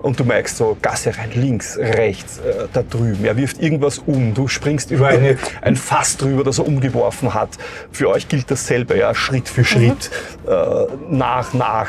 [0.03, 3.25] Und du merkst so, Gasse rein, links, rechts, äh, da drüben.
[3.25, 4.35] Er wirft irgendwas um.
[4.35, 7.51] Du springst über eine, ein Fass drüber, das er umgeworfen hat.
[7.91, 10.11] Für euch gilt dasselbe, ja, Schritt für Schritt,
[10.47, 10.53] äh,
[11.09, 11.89] nach, nach.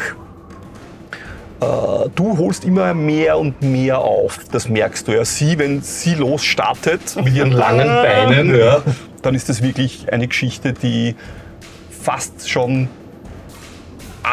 [1.60, 4.40] Äh, du holst immer mehr und mehr auf.
[4.52, 5.26] Das merkst du ja.
[5.26, 8.82] Sie, wenn sie losstartet mit ihren langen Beinen, ja,
[9.22, 11.16] dann ist das wirklich eine Geschichte, die
[11.90, 12.88] fast schon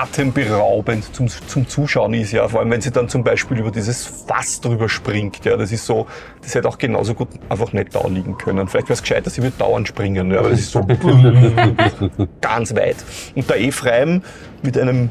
[0.02, 2.48] atemberaubend zum, zum Zuschauen ist, ja.
[2.48, 5.56] Vor allem, wenn sie dann zum Beispiel über dieses Fass drüber springt, ja.
[5.56, 6.06] Das ist so,
[6.42, 8.68] das hätte auch genauso gut einfach nicht da liegen können.
[8.68, 10.40] Vielleicht wäre es gescheiter, sie würde dauernd springen, ja.
[10.40, 10.86] Aber das ist so
[12.40, 12.96] ganz weit.
[13.34, 14.22] Und der Ephraim
[14.62, 15.10] mit einem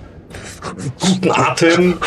[0.99, 1.99] guten Atem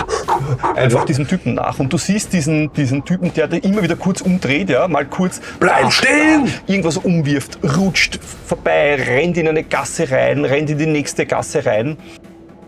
[0.74, 1.78] einfach diesem Typen nach.
[1.78, 5.92] Und du siehst diesen, diesen Typen, der immer wieder kurz umdreht, ja, mal kurz bleib
[5.92, 11.64] stehen, irgendwas umwirft, rutscht vorbei, rennt in eine Gasse rein, rennt in die nächste Gasse
[11.64, 11.96] rein.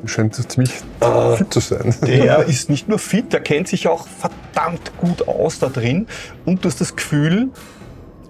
[0.05, 0.73] Scheint ziemlich
[1.37, 1.95] fit zu sein.
[2.07, 6.07] Der ist nicht nur fit, der kennt sich auch verdammt gut aus da drin.
[6.45, 7.49] Und du hast das Gefühl,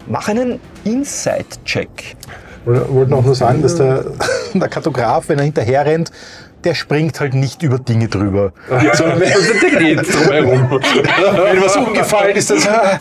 [0.07, 2.16] mach einen Inside-Check.
[2.64, 4.07] Wir wollten auch nur sagen, dass der,
[4.54, 6.11] der Kartograf, wenn er hinterher rennt,
[6.64, 8.52] der springt halt nicht über Dinge drüber.
[8.94, 12.98] Sondern wenn, wenn was umgefallen ist, das ah,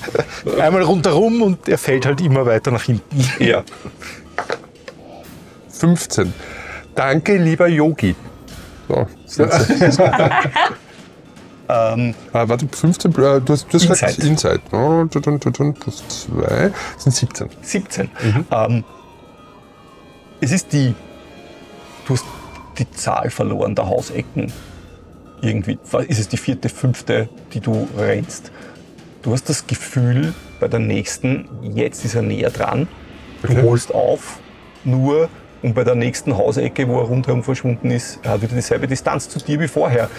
[0.60, 3.26] einmal rundherum und er fällt halt immer weiter nach hinten.
[3.40, 3.64] Ja.
[5.72, 6.34] 15.
[6.96, 8.16] Danke, lieber Yogi.
[9.26, 9.48] So.
[11.70, 14.26] Ähm, Ah, warte, 15, äh, du hast, du hast Inside.
[14.28, 14.62] Inside.
[14.72, 17.50] Oh, tun, tun, tun, tun, plus 2 sind 17.
[17.62, 18.10] 17.
[18.52, 18.84] Ähm,
[20.40, 20.96] es ist die,
[22.08, 22.24] du hast
[22.80, 24.52] die Zahl verloren der Hausecken.
[25.42, 28.52] Irgendwie ist es die vierte, fünfte, die du rennst.
[29.22, 32.88] Du hast das Gefühl, bei der nächsten, jetzt ist er näher dran.
[33.42, 33.62] Du Okay.
[33.62, 34.40] holst auf,
[34.86, 35.28] nur
[35.62, 39.30] und bei der nächsten Hausecke, wo er rundherum verschwunden ist, er hat wieder dieselbe Distanz
[39.30, 40.10] zu dir wie vorher.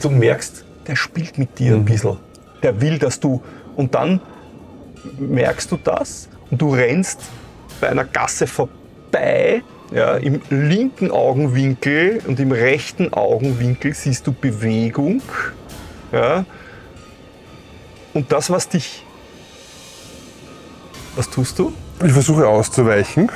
[0.00, 2.16] Du merkst, der spielt mit dir ein bisschen.
[2.62, 3.42] Der will, dass du.
[3.76, 4.20] Und dann
[5.18, 7.20] merkst du das und du rennst
[7.80, 9.62] bei einer Gasse vorbei.
[9.90, 15.22] Ja, Im linken Augenwinkel und im rechten Augenwinkel siehst du Bewegung.
[16.12, 16.44] Ja,
[18.14, 19.04] und das, was dich.
[21.16, 21.72] Was tust du?
[22.04, 23.30] Ich versuche auszuweichen.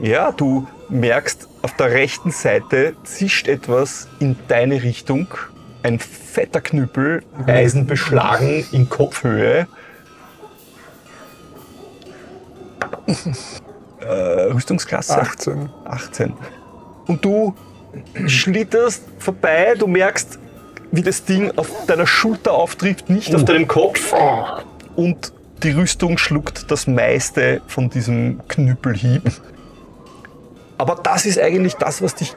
[0.00, 5.26] Ja, du merkst, auf der rechten Seite zischt etwas in deine Richtung.
[5.82, 9.66] Ein fetter Knüppel, eisenbeschlagen in Kopfhöhe.
[14.00, 14.06] äh,
[14.52, 15.68] Rüstungsklasse 18.
[15.84, 16.32] 18.
[17.06, 17.54] Und du
[18.26, 20.38] schlitterst vorbei, du merkst,
[20.92, 24.14] wie das Ding auf deiner Schulter auftrifft, nicht auf deinem Kopf.
[24.94, 25.32] Und
[25.62, 29.22] die Rüstung schluckt das meiste von diesem Knüppelhieb.
[30.78, 32.36] Aber das ist eigentlich das, was dich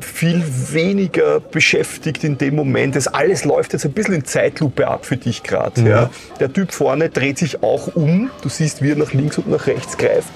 [0.00, 2.96] viel weniger beschäftigt in dem Moment.
[2.96, 5.82] Das alles läuft jetzt ein bisschen in Zeitlupe ab für dich gerade.
[5.82, 6.10] Ja.
[6.38, 8.30] Der Typ vorne dreht sich auch um.
[8.42, 10.30] Du siehst, wie er nach links und nach rechts greift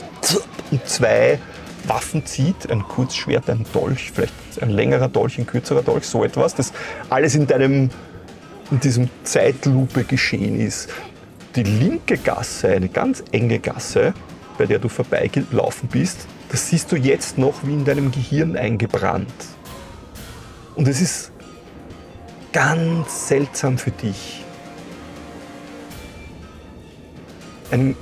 [0.70, 1.38] und zwei
[1.86, 2.70] Waffen zieht.
[2.70, 6.54] Ein Kurzschwert, ein Dolch, vielleicht ein längerer Dolch, ein kürzerer Dolch, so etwas.
[6.54, 6.72] Das
[7.08, 7.90] alles in deinem
[8.70, 10.88] in diesem Zeitlupe geschehen ist.
[11.54, 14.14] Die linke Gasse, eine ganz enge Gasse,
[14.58, 19.26] bei der du vorbeigelaufen bist, das siehst du jetzt noch wie in deinem Gehirn eingebrannt.
[20.76, 21.32] Und es ist
[22.52, 24.44] ganz seltsam für dich.
[27.74, 27.96] ein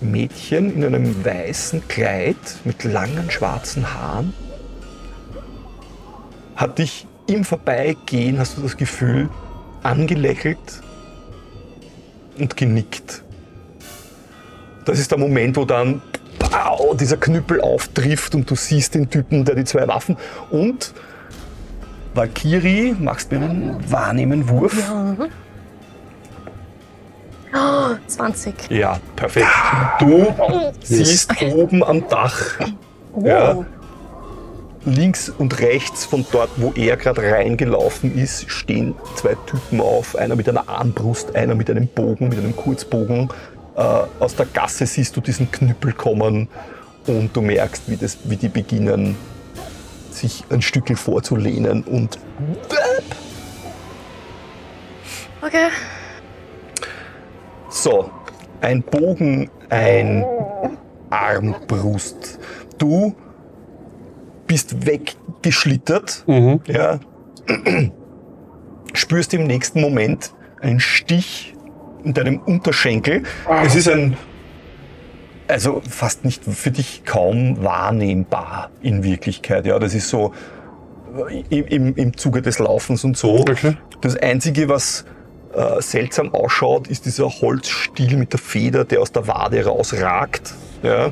[0.00, 4.34] Mädchen in einem weißen Kleid mit langen schwarzen Haaren
[6.56, 9.28] hat dich im Vorbeigehen, hast du das Gefühl,
[9.84, 10.82] angelächelt
[12.38, 13.22] und genickt.
[14.84, 16.02] Das ist der Moment, wo dann
[16.50, 20.16] pow, dieser Knüppel auftrifft und du siehst den Typen, der die zwei Waffen
[20.50, 20.92] und
[22.14, 24.76] Valkyrie, machst mir einen Wahrnehmen-Wurf.
[27.56, 28.70] Oh, 20.
[28.70, 29.46] Ja, perfekt.
[30.00, 30.26] Du
[30.82, 32.58] siehst oben am Dach,
[33.16, 33.24] Oh.
[33.24, 33.64] Ja.
[34.84, 40.16] links und rechts von dort, wo er gerade reingelaufen ist, stehen zwei Typen auf.
[40.16, 43.28] Einer mit einer Armbrust, einer mit einem Bogen, mit einem Kurzbogen.
[43.76, 43.80] Äh,
[44.20, 46.48] aus der Gasse siehst du diesen Knüppel kommen
[47.06, 49.16] und du merkst, wie, das, wie die beginnen,
[50.10, 52.18] sich ein Stückchen vorzulehnen und
[55.42, 55.68] Okay.
[57.68, 58.10] So,
[58.60, 60.24] ein Bogen, ein
[61.10, 62.38] Armbrust.
[62.78, 63.14] Du
[64.46, 66.24] bist weggeschlittert,
[66.66, 67.00] ja.
[68.94, 71.53] spürst im nächsten Moment einen Stich
[72.04, 73.22] in deinem Unterschenkel.
[73.64, 74.16] Es ist ein,
[75.48, 79.66] also fast nicht für dich kaum wahrnehmbar in Wirklichkeit.
[79.66, 80.32] Ja, das ist so
[81.50, 83.40] im, im, im Zuge des Laufens und so.
[83.40, 83.76] Okay.
[84.00, 85.04] Das Einzige, was
[85.54, 90.54] äh, seltsam ausschaut, ist dieser Holzstiel mit der Feder, der aus der Wade rausragt.
[90.82, 91.10] Ja?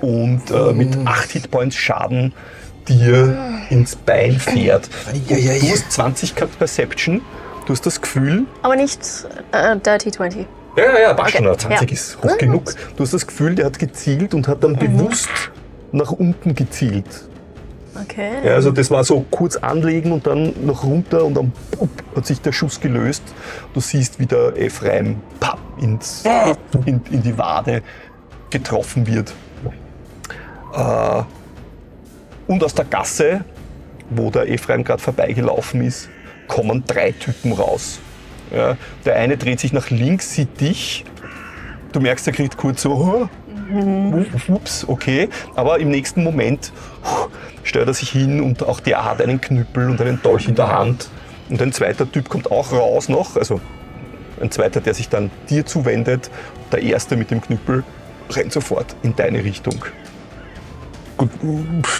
[0.00, 2.32] Und äh, mit 8 Hitpoints Schaden
[2.88, 3.36] dir
[3.70, 4.88] ins Bein fährt.
[5.12, 7.22] Und du hast 20 gehabt Perception.
[7.66, 9.00] Du hast das Gefühl, Aber nicht
[9.52, 10.46] äh, Dirty 20.
[10.76, 11.94] ja, ja, ja, passt Okay, schon, 20 ja.
[11.94, 12.74] ist hoch genug.
[12.96, 15.30] Du hast das Gefühl, der hat gezielt und hat dann bewusst
[15.92, 17.06] nach unten gezielt.
[18.02, 18.32] Okay.
[18.44, 22.26] Ja, also das war so kurz anlegen und dann noch runter und dann pup, hat
[22.26, 23.22] sich der Schuss gelöst.
[23.72, 26.24] Du siehst, wie der Ephraim papp, ins,
[26.84, 27.82] in, in die Wade
[28.50, 29.32] getroffen wird.
[30.74, 31.22] Äh,
[32.48, 33.44] und aus der Gasse,
[34.10, 36.08] wo der Ephraim gerade vorbeigelaufen ist,
[36.48, 38.00] kommen drei Typen raus.
[38.54, 41.04] Ja, der eine dreht sich nach links, sieht dich.
[41.92, 43.28] Du merkst, er kriegt kurz so, oh,
[44.48, 45.28] ups, okay.
[45.54, 46.72] Aber im nächsten Moment
[47.62, 50.68] stellt er sich hin und auch der hat einen Knüppel und einen Dolch in der
[50.68, 51.08] Hand.
[51.48, 53.60] Und ein zweiter Typ kommt auch raus noch, also
[54.40, 56.30] ein zweiter, der sich dann dir zuwendet.
[56.72, 57.84] Der erste mit dem Knüppel
[58.30, 59.84] rennt sofort in deine Richtung.
[61.16, 61.30] Gut,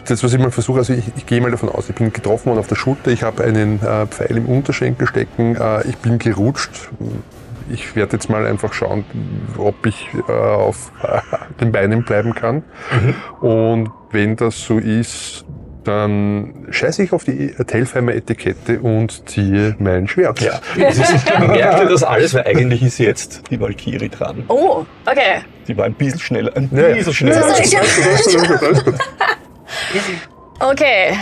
[0.06, 2.46] das, was ich mal versuche, also ich, ich gehe mal davon aus, ich bin getroffen
[2.46, 6.18] worden auf der Schulter, ich habe einen äh, Pfeil im Unterschenkel stecken, äh, ich bin
[6.18, 6.90] gerutscht.
[7.70, 9.04] Ich werde jetzt mal einfach schauen,
[9.56, 10.92] ob ich äh, auf
[11.60, 12.62] den Beinen bleiben kann.
[13.40, 15.44] Und wenn das so ist,
[15.84, 20.40] dann scheiße ich auf die Telfheimer Etikette und ziehe mein Schwert.
[20.40, 24.44] Ja, es ist, merkt ihr das alles, weil eigentlich ist jetzt die Valkyrie dran.
[24.48, 25.42] Oh, okay.
[25.68, 26.94] Die war ein bisschen schneller, ein Ja, ja.
[26.94, 27.44] bisschen schneller.
[30.60, 31.16] Okay.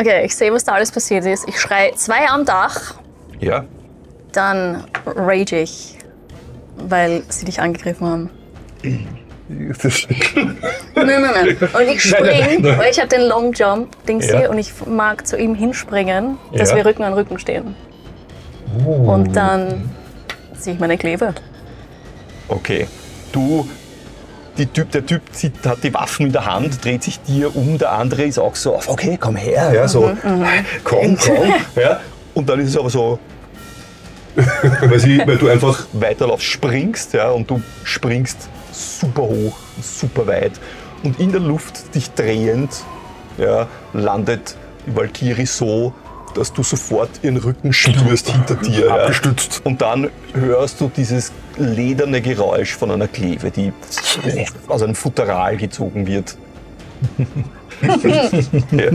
[0.00, 1.48] Okay, ich sehe, was da alles passiert ist.
[1.48, 2.94] Ich schrei zwei am Dach,
[3.40, 3.64] Ja,
[4.32, 5.98] dann rage ich,
[6.76, 8.30] weil sie dich angegriffen haben.
[9.82, 10.06] Das,
[10.94, 11.56] Nein, nein, nein.
[11.72, 14.40] Und ich spring, weil ich habe den Long Jump Dings Ja.
[14.40, 16.76] hier und ich mag zu ihm hinspringen, dass Ja.
[16.76, 17.74] wir Rücken an Rücken stehen.
[18.84, 19.90] Und dann
[20.58, 21.34] ziehe ich meine Klebe.
[22.48, 22.86] okay.
[23.32, 23.68] Du,
[24.56, 27.76] die typ, der Typ zieht, hat die Waffen in der Hand, dreht sich dir um,
[27.78, 30.12] der andere ist auch so, auf, okay, komm her, ja, so,
[30.84, 32.00] komm, komm, ja.
[32.34, 33.18] Und dann ist es aber so,
[34.80, 40.52] weil, sie, weil du einfach weiterlaufst, springst, ja, und du springst super hoch, super weit.
[41.02, 42.70] Und in der Luft, dich drehend,
[43.36, 45.92] ja, landet die Valkyrie so,
[46.34, 48.86] dass du sofort ihren Rücken spürst hinter dir.
[48.86, 48.94] Ja.
[48.96, 49.60] Abgestützt.
[49.64, 53.72] Und dann hörst du dieses lederne Geräusch von einer Kleve, die
[54.66, 56.36] aus einem Futteral gezogen wird.
[58.72, 58.90] ja.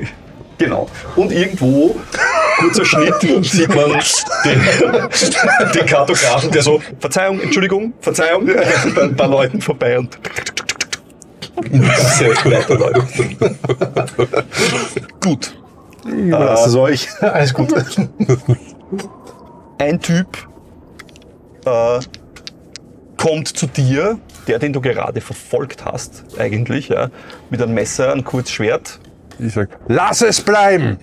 [0.58, 0.88] Genau.
[1.16, 1.96] Und irgendwo,
[2.58, 3.14] kurzer Schnitt,
[3.44, 3.90] sieht man
[4.44, 4.60] den,
[5.74, 10.18] den Kartografen, der so, Verzeihung, Entschuldigung, Verzeihung, bei ein paar Leuten vorbei und
[11.64, 13.18] die Gasse weiterläuft.
[15.20, 15.54] Gut.
[16.04, 17.08] Was ist euch?
[17.22, 17.74] Alles gut.
[19.78, 20.26] ein Typ
[21.64, 22.00] äh,
[23.16, 27.10] kommt zu dir, der, den du gerade verfolgt hast, eigentlich, ja,
[27.50, 29.00] mit einem Messer, ein Kurzschwert.
[29.38, 30.98] Ich sage, lass es bleiben!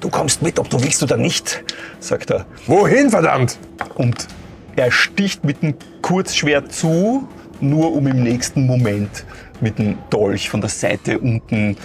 [0.00, 1.64] Du kommst mit, ob du willst oder nicht,
[2.00, 2.44] sagt er.
[2.66, 3.58] Wohin, verdammt?
[3.94, 4.26] Und
[4.76, 7.26] er sticht mit dem Kurzschwert zu,
[7.60, 9.24] nur um im nächsten Moment
[9.62, 11.76] mit dem Dolch von der Seite unten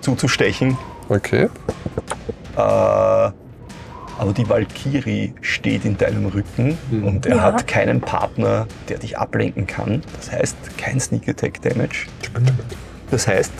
[0.00, 0.76] zuzustechend.
[1.08, 1.48] Okay.
[2.56, 2.60] Äh,
[4.18, 7.42] Aber die Valkyrie steht in deinem Rücken und er Ja.
[7.42, 10.02] hat keinen Partner, der dich ablenken kann.
[10.18, 12.06] Das heißt, kein Sneak Attack Damage.
[13.10, 13.52] Das heißt,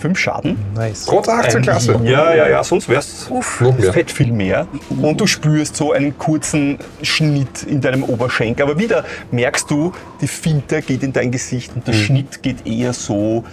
[0.00, 0.56] 5 Schaden.
[0.74, 1.04] Nice.
[1.06, 2.00] Trotz 18 Klasse.
[2.04, 3.28] Ja, ja, ja, sonst wär's
[3.60, 3.92] Noch mehr.
[3.92, 4.66] fett viel mehr.
[5.00, 8.64] Und du spürst so einen kurzen Schnitt in deinem Oberschenkel.
[8.64, 12.92] Aber wieder merkst du, die Finte geht in dein Gesicht und der Schnitt geht eher
[12.92, 13.44] so.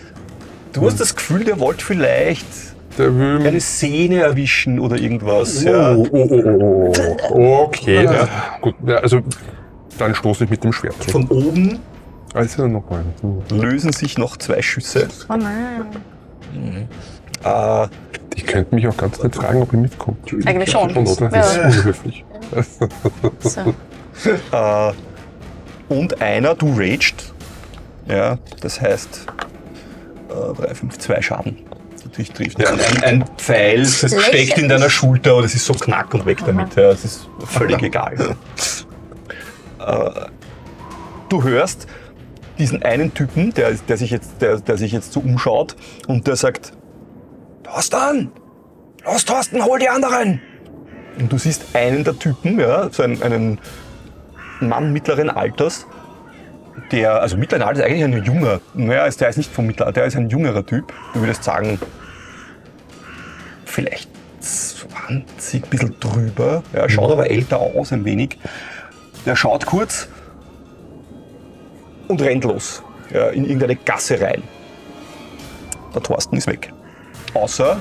[0.73, 2.45] Du hast das Gefühl, der wollte vielleicht
[2.97, 5.63] Der will eine Sehne erwischen oder irgendwas.
[5.63, 5.95] Ja.
[5.95, 7.61] Oh, oh, oh, oh, oh.
[7.65, 8.27] Okay, ja.
[8.61, 8.75] gut.
[8.85, 9.19] Ja, also
[9.97, 10.95] dann stoße ich mit dem Schwert.
[11.11, 11.79] Von oben
[12.33, 13.03] Also nochmal.
[13.49, 15.07] lösen sich noch zwei Schüsse.
[15.29, 15.85] Oh nein.
[17.43, 17.87] Äh,
[18.35, 20.17] Ich könnte mich auch ganz nett fragen, ob ihr mitkommt.
[20.45, 20.89] Eigentlich schon.
[20.91, 21.23] Schon, oder?
[21.25, 21.29] Ja.
[21.29, 22.25] Das ist unhöflich.
[23.39, 23.73] So.
[24.51, 24.93] äh,
[25.89, 27.33] und einer, du raged.
[28.07, 29.25] Ja, das heißt
[30.29, 31.57] 3, 5, 2 Schaden.
[32.05, 32.59] Natürlich trifft.
[32.59, 36.39] Ja, ein, ein Pfeil steckt in deiner Schulter oder es ist so knack und weg
[36.45, 36.75] damit.
[36.75, 38.15] Ja, es ist völlig egal.
[39.79, 40.09] äh,
[41.29, 41.87] du hörst
[42.59, 45.75] diesen einen Typen, der, der, sich jetzt, der, der sich jetzt so umschaut
[46.07, 46.73] und der sagt,
[47.63, 48.31] Thorsten,
[49.05, 50.41] los Thorsten, hol die anderen.
[51.19, 53.59] Und du siehst einen der Typen, ja, so einen, einen
[54.59, 55.85] Mann mittleren Alters,
[56.91, 60.05] der, also mittleren Alters eigentlich ein junger, naja, ist- der ist nicht vom mittleren, der
[60.05, 60.93] ist ein jüngerer Typ.
[61.13, 61.79] Du würdest sagen,
[63.65, 66.63] vielleicht 20, ein bisschen drüber.
[66.73, 68.37] Ja, schaut aber älter aus ein wenig.
[69.25, 70.07] Der schaut kurz
[72.07, 72.83] und rennt los.
[73.13, 74.43] Ja, in irgendeine Gasse rein.
[75.93, 76.73] Der Thorsten ist weg.
[77.33, 77.79] Außer,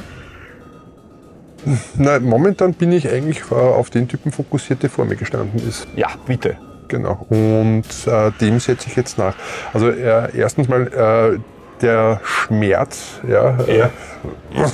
[1.97, 5.87] Nein, momentan bin ich eigentlich äh, auf den Typen fokussiert, der vor mir gestanden ist.
[5.97, 6.57] ja, bitte.
[6.89, 7.27] Genau.
[7.29, 9.35] Und äh, dem setze ich jetzt nach.
[9.73, 11.41] Also äh, erstens mal äh,
[11.83, 13.87] der Schmerz, ja, Ja.
[13.87, 14.69] Äh,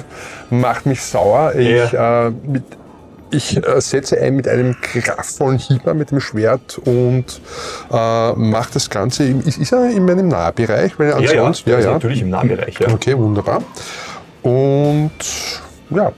[0.50, 1.55] macht mich sauer.
[1.57, 2.64] Ich, äh, mit,
[3.32, 7.40] ich äh, setze ein mit einem kraftvollen Hieber mit dem Schwert und
[7.90, 9.24] äh, mache das Ganze.
[9.24, 10.98] Im, ist, ist er in meinem Nahbereich?
[10.98, 12.78] Weil ansonsten, der ist natürlich im Nahbereich.
[12.78, 12.88] Ja.
[12.92, 13.62] Okay, wunderbar.
[14.42, 15.10] Und
[15.90, 16.12] ja,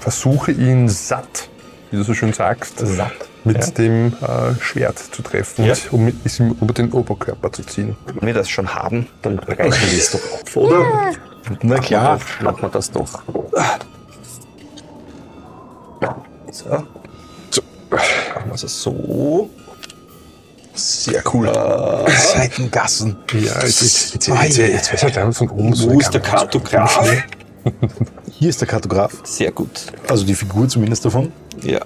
[0.00, 1.48] versuche ihn satt,
[1.90, 3.12] wie du so schön sagst, Satt,
[3.44, 3.66] mit ja.
[3.72, 5.72] dem äh, Schwert zu treffen, Ja.
[5.72, 7.96] und, um mit es ihm über den Oberkörper zu ziehen.
[8.06, 10.84] Wenn wir das schon haben, dann reißen wir es doch auf, oder?
[11.62, 12.20] Na klar.
[12.42, 13.22] Machen wir das doch.
[16.54, 16.86] So.
[17.50, 17.62] so.
[18.50, 19.50] Also so.
[20.74, 21.48] Sehr cool.
[21.48, 23.16] Äh, Seitengassen.
[23.32, 25.90] Ja, jetzt, jetzt, jetzt, jetzt, jetzt, jetzt halt einmal von oben so.
[25.90, 27.00] Wo ist der Kartograf?
[28.38, 29.12] Hier ist der Kartograf.
[29.24, 29.86] Sehr gut.
[30.08, 31.32] Also die Figur zumindest davon.
[31.62, 31.80] Ja.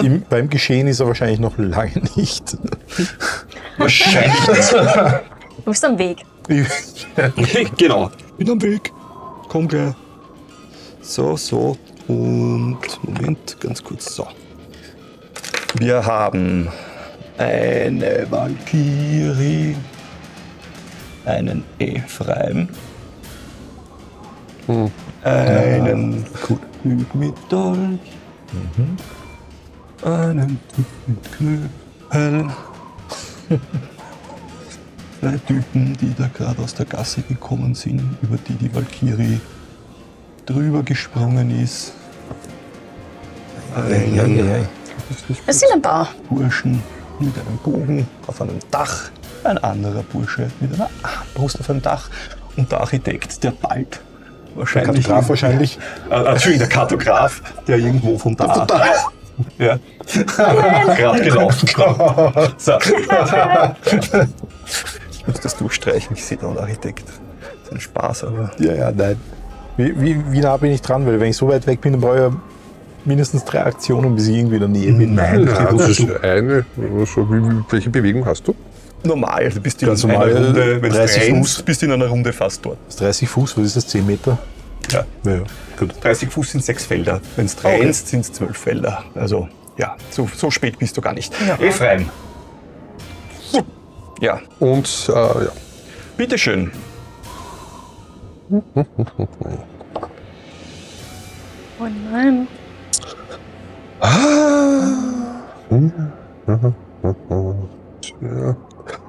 [0.00, 2.56] Im, beim Geschehen ist er wahrscheinlich noch lange nicht.
[3.78, 4.48] wahrscheinlich.
[4.48, 4.72] nicht.
[4.72, 6.22] du bist am Weg.
[7.76, 8.10] genau.
[8.30, 8.92] Ich Bin am Weg.
[9.48, 9.94] Komm gleich.
[11.00, 11.76] So, so.
[12.08, 14.14] Und Moment, ganz kurz.
[14.14, 14.26] So.
[15.78, 16.68] Wir haben
[17.38, 19.76] eine Valkyrie,
[21.24, 22.68] einen Ephraim,
[25.24, 27.98] einen Typ mit Dolch,
[30.02, 32.50] einen Typ mit Knüppel.
[35.20, 39.40] Zwei Typen, die da gerade aus der Gasse gekommen sind, über die die Valkyrie
[40.46, 41.92] drüber gesprungen ist.
[43.74, 44.66] Einen
[45.46, 46.08] Es sind ein paar.
[46.30, 46.82] Burschen
[47.18, 49.10] mit einem Bogen auf einem Dach,
[49.44, 52.08] ein anderer Bursche mit einer Armbrust auf einem Dach
[52.56, 54.00] und der Architekt, der bald Der
[54.56, 55.04] wahrscheinlich...
[55.06, 55.78] Kartograf wahrscheinlich.
[56.10, 58.66] Äh, Entschuldigung, der Kartograf, der irgendwo von da...
[59.58, 59.78] Ja,
[60.96, 61.68] gerade gelaufen.
[62.56, 62.78] So.
[65.10, 67.04] Ich muss das durchstreichen, ich sehe da einen Architekt.
[67.08, 68.52] Das ist ein Spaß, aber...
[68.58, 69.20] Ja, ja, nein.
[69.76, 71.06] Wie, wie, wie nah bin ich dran?
[71.06, 72.36] Weil wenn ich so weit weg bin, dann brauche ich ja
[73.04, 75.14] mindestens drei Aktionen, bis ich irgendwie in der Nähe bin.
[75.14, 76.64] Nein, das ist eine.
[76.76, 78.54] So, wie, wie, welche Bewegung hast du?
[79.04, 81.62] Normal, du bist in Ganz einer normal, Runde, wenn du 30 rennst, Fuß.
[81.62, 82.78] bist du in einer Runde fast dort.
[82.86, 83.86] Das ist 30 Fuß, was ist das?
[83.88, 84.38] 10 Meter?
[84.90, 85.04] Ja.
[85.24, 85.42] Ja, ja.
[85.78, 85.94] Gut.
[86.02, 87.20] 30 Fuß sind sechs Felder.
[87.36, 89.04] Wenn du rennst, sind es zwölf Felder.
[89.14, 91.32] Also, ja, so, so spät bist du gar nicht.
[91.60, 92.08] Ephraim.
[94.20, 95.52] Ja, Und äh, ja.
[96.16, 96.72] bitteschön.
[101.78, 102.48] Oh nein.
[108.20, 108.56] ja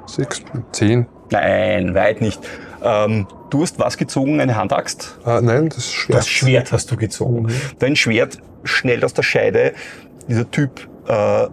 [0.05, 1.05] sechs, zehn.
[1.29, 2.39] Nein, weit nicht.
[2.83, 4.39] Ähm, du hast was gezogen?
[4.39, 5.19] Eine Handaxt?
[5.25, 6.19] Äh, nein, das Schwert.
[6.19, 7.47] Das Schwert hast du gezogen.
[7.79, 9.73] Dein Schwert schnellt aus der Scheide.
[10.27, 11.47] Dieser Typ, äh,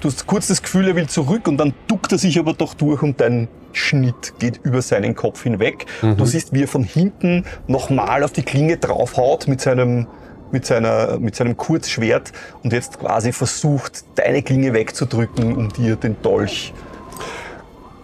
[0.00, 2.74] du hast kurz das Gefühl, er will zurück und dann duckt er sich aber doch
[2.74, 5.86] durch und dein Schnitt geht über seinen Kopf hinweg.
[6.00, 10.06] Du siehst, wie er von hinten nochmal auf die Klinge draufhaut mit seinem
[10.52, 12.30] mit, seiner, mit seinem Kurzschwert
[12.62, 16.74] und jetzt quasi versucht, deine Klinge wegzudrücken, um dir den Dolch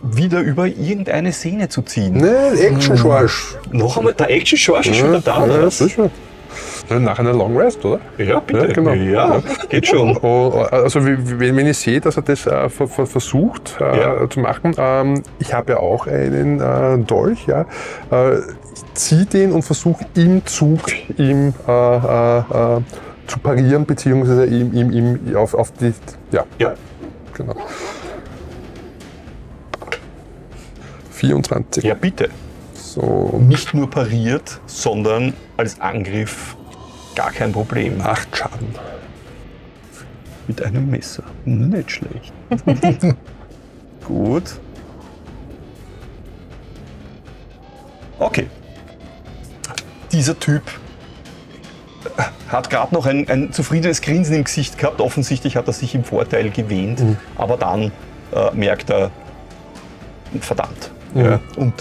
[0.03, 2.15] wieder über irgendeine Sehne zu ziehen.
[2.15, 3.57] Ne, Action-Schorsch.
[3.73, 5.47] Noch einmal, der Action-Schorsch ist schon wieder da.
[5.47, 6.11] ja, sicher.
[6.91, 8.01] Ja, Nach einer Long Rest, oder?
[8.17, 8.67] Ja, bitte.
[8.69, 8.93] Ja, genau.
[8.93, 10.17] Ja, geht schon.
[10.23, 14.01] Oh, Also wie- wie- wenn ich sehe, dass er das äh, ver- ver- versucht äh,
[14.01, 14.31] Ja.
[14.31, 17.67] zu machen, ähm, ich habe ja auch einen äh, Dolch, ja,
[18.11, 20.81] äh, ich ziehe den und versuche im Zug
[21.19, 22.81] ihm äh, äh, äh,
[23.27, 25.93] zu parieren, beziehungsweise ihm, ihm, ihm auf, auf die,
[26.33, 26.73] ja, Ja,
[27.35, 27.55] genau.
[31.11, 31.85] 24.
[31.85, 32.29] ja, bitte.
[32.75, 36.57] So, Nicht nur pariert, sondern als Angriff
[37.19, 38.01] gar kein Problem.
[38.01, 38.69] 8 Schaden.
[40.47, 41.25] Mit einem Messer.
[41.45, 42.33] Nicht schlecht.
[44.07, 44.45] Gut.
[48.21, 48.47] Okay.
[50.13, 50.63] Dieser Typ
[52.49, 55.01] hat gerade noch ein, ein zufriedenes Grinsen im Gesicht gehabt.
[55.01, 57.03] Offensichtlich hat er sich im Vorteil gewähnt.
[57.35, 57.91] Aber dann
[58.33, 59.11] äh, merkt er,
[60.41, 60.93] verdammt.
[61.17, 61.75] Ja, und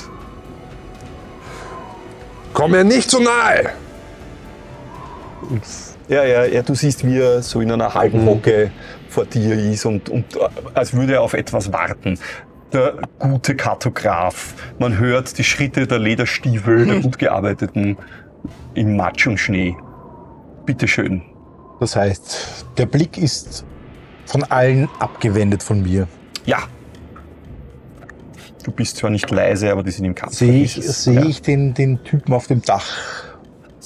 [2.53, 3.73] Komm mir nicht so nahe!
[6.07, 8.71] Ja, ja, ja, du siehst, wie er so in einer halben Hocke
[9.09, 10.39] vor dir ist und, und äh,
[10.73, 12.17] als würde er auf etwas warten.
[12.73, 14.53] Der gute Kartograf.
[14.79, 17.97] Man hört die Schritte der Lederstiefel der gut gearbeiteten
[18.73, 19.75] im Matsch und Schnee.
[20.65, 21.21] Bitteschön.
[21.79, 23.65] Das heißt, der Blick ist
[24.25, 26.07] von allen abgewendet von mir.
[26.45, 26.59] Ja.
[28.63, 30.33] Du bist zwar nicht leise, aber die sind im Kampf.
[30.33, 31.25] Sehe ich, sehe Ja.
[31.25, 32.85] ich den, den Typen auf dem Dach?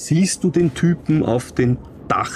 [0.04, 1.78] Siehst du den Typen auf dem
[2.08, 2.32] Dach?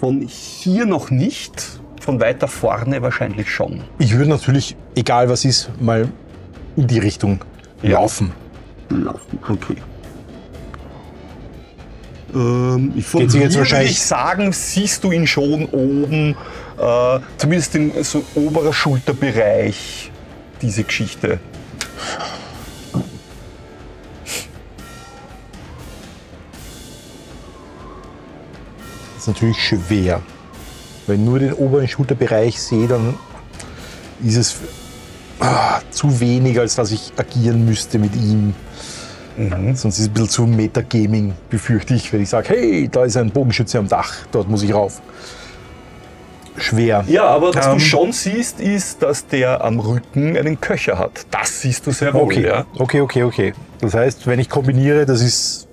[0.00, 1.52] Von hier noch nicht,
[2.00, 3.84] von weiter vorne wahrscheinlich schon.
[3.98, 6.08] Ich würde natürlich, egal was ist, mal
[6.74, 7.40] in die Richtung
[7.82, 7.90] Ja.
[8.00, 8.32] laufen.
[8.88, 9.76] Laufen, okay.
[12.34, 16.34] Ähm, ich von sich jetzt hier würde wahrscheinlich- ich sagen, siehst du ihn schon oben,
[16.78, 20.10] äh, zumindest in so oberer Schulterbereich,
[20.62, 21.40] diese Geschichte.
[29.26, 30.22] Ist natürlich schwer.
[31.08, 33.16] Wenn ich nur den oberen Schulterbereich sehe, dann
[34.24, 34.56] ist es
[35.40, 38.54] ah, zu wenig, als dass ich agieren müsste mit ihm.
[39.74, 43.16] Sonst ist es ein bisschen zu Metagaming, befürchte ich, wenn ich sage, hey, da ist
[43.16, 45.02] ein Bogenschütze am Dach, dort muss ich rauf.
[46.56, 47.04] Schwer.
[47.08, 47.72] Ja, aber was Ähm.
[47.72, 51.26] du schon siehst, ist, dass der am Rücken einen Köcher hat.
[51.32, 52.64] Das siehst du sehr wohl, Okay, ja.
[52.78, 53.54] okay, okay, okay.
[53.80, 55.65] Das heißt, wenn ich kombiniere, das ist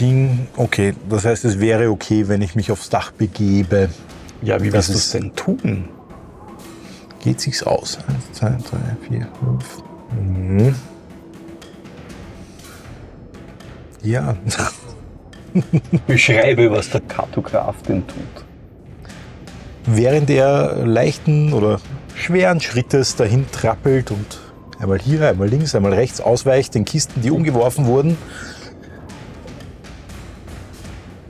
[0.00, 0.94] Ding, okay.
[1.08, 3.88] Das heißt, es wäre okay, wenn ich mich aufs Dach begebe.
[4.42, 5.88] Ja, wie wirst du es denn tun?
[7.22, 7.98] Geht sich's aus?
[8.08, 9.82] Eins, zwei, drei, vier, fünf.
[10.20, 10.74] Mhm.
[14.02, 14.36] Ja,
[16.08, 18.44] Beschreibe, was der Kartograf denn tut.
[19.86, 21.80] während er leichten oder
[22.16, 24.40] schweren Schrittes dahin trappelt und
[24.80, 28.16] einmal hier, einmal links, einmal rechts ausweicht, den Kisten, die umgeworfen wurden,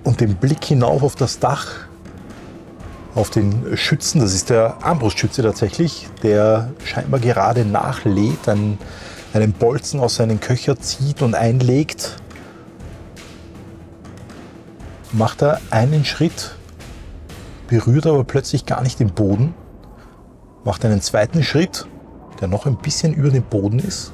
[0.05, 1.69] und den Blick hinauf auf das Dach,
[3.15, 8.79] auf den Schützen, das ist der Armbrustschütze tatsächlich, der scheinbar gerade nachlädt, einen,
[9.35, 12.17] einen Bolzen aus seinen Köcher zieht und einlegt,
[15.13, 16.53] macht er einen Schritt
[17.73, 19.55] berührt aber plötzlich gar nicht den Boden,
[20.63, 21.87] macht einen zweiten Schritt,
[22.39, 24.13] der noch ein bisschen über dem Boden ist.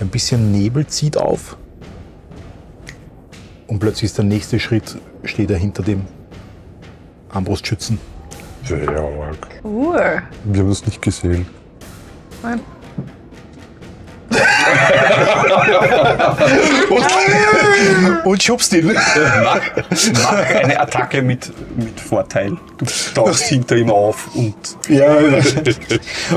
[0.00, 1.56] Ein bisschen Nebel zieht auf.
[3.66, 6.04] Und plötzlich ist der nächste Schritt, steht er hinter dem
[7.30, 7.98] Armbrustschützen.
[8.64, 9.48] Sehr arg.
[9.62, 10.22] Cool.
[10.44, 11.46] Wir haben das nicht gesehen.
[12.42, 12.60] Nein.
[18.24, 18.92] Und schubst ihn.
[19.44, 19.60] Mach,
[20.22, 22.56] mach eine Attacke mit, mit Vorteil.
[22.78, 24.54] Du tauchst hinter ihm auf und
[24.88, 25.14] Ja,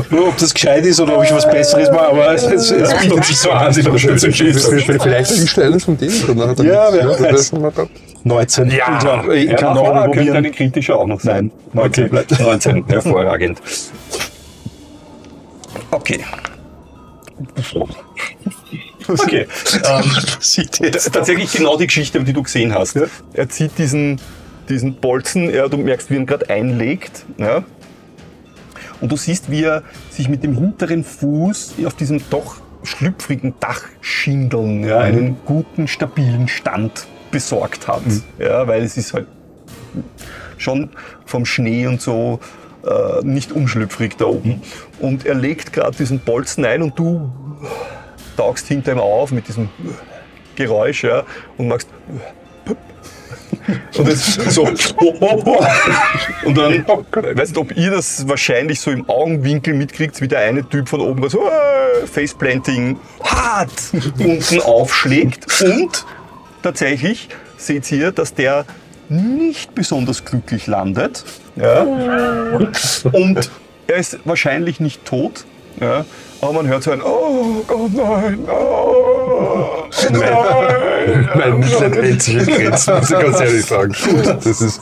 [0.10, 2.94] nur ob das gescheit ist oder ob ich was Besseres mache, aber es, es, es
[3.02, 3.74] bietet sich so an.
[3.74, 6.38] Vielleicht ist eines von denen.
[6.38, 7.40] Dann hat er Ja, wer das weiß.
[7.40, 7.86] ist schon mal da.
[8.24, 8.72] 19.
[8.72, 10.38] Ja, ich Ja, kann noch ja, einmal könnte probieren.
[10.38, 11.52] eine kritische auch noch sein.
[11.74, 11.86] Nein.
[11.86, 12.10] 19 Okay.
[12.12, 12.86] bleibt 19.
[12.88, 13.62] Hervorragend.
[15.92, 16.20] Okay.
[19.08, 19.48] Okay.
[19.86, 20.04] Ähm,
[20.40, 22.98] Sieht t- tatsächlich genau die Geschichte, die du gesehen hast.
[23.34, 24.20] Er zieht diesen,
[24.70, 27.26] diesen Bolzen, ja, du merkst, wie er ihn gerade einlegt.
[27.38, 27.64] Ja.
[29.00, 34.84] Und du siehst, wie er sich mit dem hinteren Fuß auf diesem doch schlüpfrigen Dachschindeln
[34.84, 38.02] ja, einen guten, stabilen Stand besorgt hat.
[38.40, 39.28] Ja, weil es ist halt
[40.58, 40.90] schon
[41.26, 42.40] vom Schnee und so
[42.86, 44.62] äh, nicht unschlüpfrig da oben.
[45.00, 47.32] Und er legt gerade diesen Bolzen ein und du
[48.38, 49.70] tauchst hinter ihm auf mit diesem
[50.56, 51.24] Geräusch ja,
[51.58, 51.90] und machst
[53.98, 54.64] Und es so.
[56.46, 60.40] Und dann, ich weiß nicht, ob ihr das wahrscheinlich so im Augenwinkel mitkriegt, wie der
[60.40, 61.50] eine Typ von oben so
[62.06, 63.72] Faceplanting hart
[64.20, 65.46] unten aufschlägt.
[65.62, 66.06] Und
[66.64, 68.66] tatsächlich seht ihr, dass der
[69.10, 71.24] nicht besonders glücklich landet.
[71.56, 71.82] Ja.
[71.82, 73.52] Und
[73.88, 75.46] er ist wahrscheinlich nicht tot.
[75.80, 76.06] Ja.
[76.42, 81.30] Aber man hört so ein Oh Gott, nein, oh, nein.
[81.36, 83.96] Mein Mitleid hält sich in Grenzen, muss ich ganz ehrlich sagen.
[84.26, 84.82] Das ist,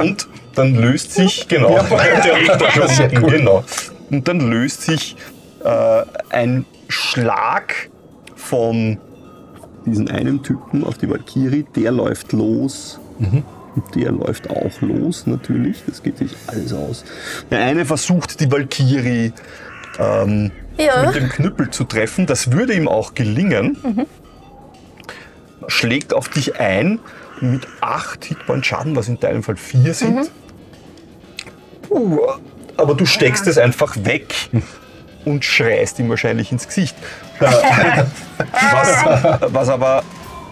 [0.00, 3.64] Und dann löst sich, genau, da schon unten, genau.
[4.10, 5.16] Und dann löst sich
[5.64, 7.90] äh, ein Schlag
[8.34, 8.98] von
[9.84, 12.98] diesem einen Typen auf die Valkyrie, der läuft los.
[13.76, 15.82] Und der läuft auch los, natürlich.
[15.86, 17.04] Das geht sich alles aus.
[17.50, 19.32] Der eine versucht, die Valkyrie
[19.98, 21.06] ähm, Ja.
[21.06, 22.26] mit dem Knüppel zu treffen.
[22.26, 24.06] Das würde ihm auch gelingen.
[25.68, 26.98] Schlägt auf dich ein
[27.40, 30.30] mit 8 Hitpoint Schaden, was in deinem Fall 4 sind.
[31.90, 32.18] Uh,
[32.76, 34.34] aber du steckst es einfach weg
[35.24, 36.96] und schreist ihm wahrscheinlich ins Gesicht.
[37.38, 38.04] Äh,
[38.72, 40.02] was, was aber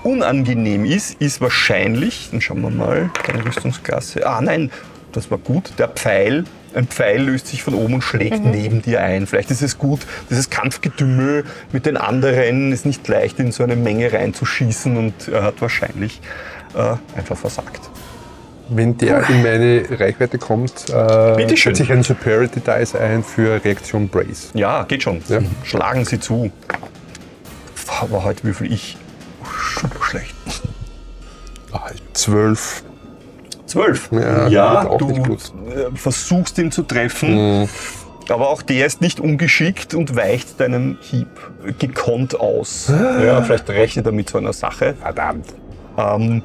[0.02, 4.26] unangenehm ist, ist wahrscheinlich, dann schauen wir mal, deine Rüstungsklasse.
[4.26, 4.70] Ah nein,
[5.12, 5.72] das war gut.
[5.78, 6.44] Der Pfeil,
[6.74, 9.26] ein Pfeil löst sich von oben und schlägt neben dir ein.
[9.26, 10.00] Vielleicht ist es gut,
[10.30, 15.42] dieses Kampfgetümmel mit den anderen ist nicht leicht in so eine Menge reinzuschießen und er
[15.42, 16.20] hat wahrscheinlich
[16.74, 17.80] äh, einfach versagt.
[18.68, 24.08] wenn der in meine Reichweite kommt, äh, setze ich einen Superiority Dice ein für Reaktion
[24.08, 24.50] Brace.
[24.54, 25.22] Ja, geht schon.
[25.28, 25.40] Ja.
[25.62, 26.50] Schlagen Sie zu.
[28.00, 28.96] Aber heute würfel ich
[29.80, 30.34] super schlecht.
[31.72, 32.82] Ah, Zwölf.
[33.74, 34.08] Zwölf.
[34.12, 37.68] Ja, ja du äh, versuchst ihn zu treffen,
[38.28, 41.28] aber auch der ist nicht ungeschickt und weicht deinem Hieb
[41.78, 42.88] gekonnt aus.
[42.88, 44.94] Ja, vielleicht rechnet er mit so einer Sache.
[45.00, 45.46] Verdammt.
[45.98, 46.42] Ähm,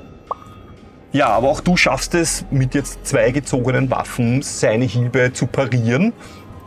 [1.11, 6.13] ja, aber auch du schaffst es, mit jetzt zwei gezogenen Waffen seine Hiebe zu parieren.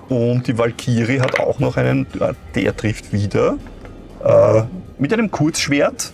[0.09, 3.57] Und die Valkyrie hat auch noch einen, ja, der trifft wieder,
[4.25, 4.63] äh,
[4.99, 6.13] mit einem Kurzschwert.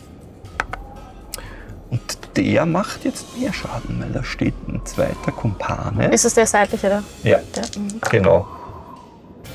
[1.90, 2.00] Und
[2.36, 6.12] der macht jetzt mehr Schaden, weil da steht ein zweiter Kumpane.
[6.12, 7.02] Ist es der seitliche da?
[7.22, 8.00] Ja, Der, mhm.
[8.10, 8.46] genau.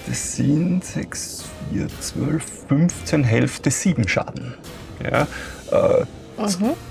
[0.08, 4.56] Das sind 6, 4, 12, 15, Hälfte, 7 Schaden.
[5.04, 5.28] Ja,
[5.72, 6.06] äh,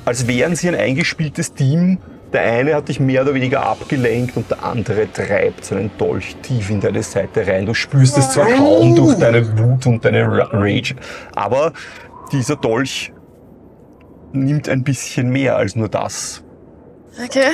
[0.05, 1.99] Als wären sie ein eingespieltes Team.
[2.33, 6.71] Der eine hat dich mehr oder weniger abgelenkt und der andere treibt seinen Dolch tief
[6.71, 7.67] in deine Seite rein.
[7.67, 10.95] Du spürst es zwar kaum durch deine Wut und deine Ra- Rage,
[11.35, 11.75] aber
[12.33, 13.13] dieser Dolch
[14.33, 16.43] nimmt ein bisschen mehr als nur das.
[17.25, 17.51] Okay.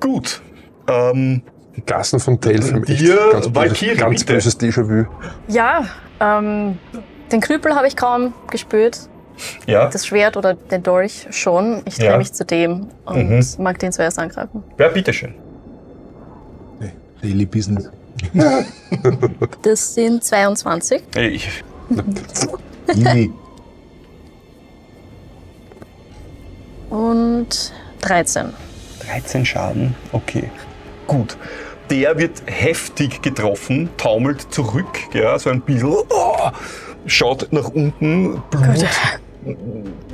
[0.00, 0.40] Gut.
[0.88, 1.42] Ähm,
[1.76, 2.98] Die Gassen von Tale für mich.
[2.98, 4.32] Dir, ganz böses, Valkyrie, ganz bitte.
[4.34, 5.06] böses Déjà-vu.
[5.48, 5.84] Ja,
[6.20, 6.78] ähm,
[7.32, 9.08] den Knüppel habe ich kaum gespürt.
[9.66, 11.82] ja, Das Schwert oder den Dolch schon.
[11.84, 12.18] Ich drehe Ja.
[12.18, 13.44] mich zu dem und Mhm.
[13.62, 14.62] mag den zuerst angreifen.
[14.78, 15.34] ja, bitteschön.
[17.22, 17.90] Daily Business.
[19.62, 21.02] Das sind 22.
[21.16, 21.64] Ich,
[22.94, 23.32] Easy.
[26.90, 28.52] Und 13.
[29.06, 30.50] 13 Schaden, okay.
[31.06, 31.36] Gut.
[31.90, 36.50] Der wird heftig getroffen, taumelt zurück, ja, so ein bisschen, oh,
[37.06, 38.86] schaut nach unten, Blut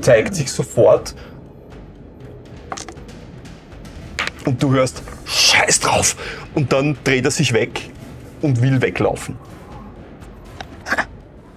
[0.00, 1.14] zeigt sich sofort.
[4.44, 6.16] Und du hörst, Scheiß drauf!
[6.54, 7.90] Und dann dreht er sich weg
[8.42, 9.36] und will weglaufen.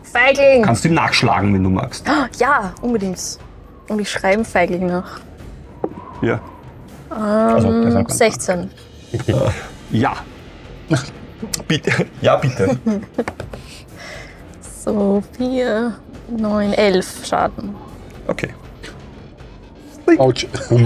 [0.04, 0.64] Feigling!
[0.64, 2.06] Kannst du ihm nachschlagen, wenn du magst.
[2.40, 3.38] Ja, unbedingt.
[3.88, 5.20] Und ich schreibe Feigling nach.
[6.22, 6.40] Ja.
[7.10, 8.70] Also, ist ein- 16.
[9.92, 10.14] ja.
[11.68, 11.92] Bitte.
[12.22, 12.78] Ja, bitte.
[14.84, 15.94] So, 4,
[16.30, 17.76] 9, 11 Schaden.
[18.26, 18.54] Okay.
[20.18, 20.48] Autsch.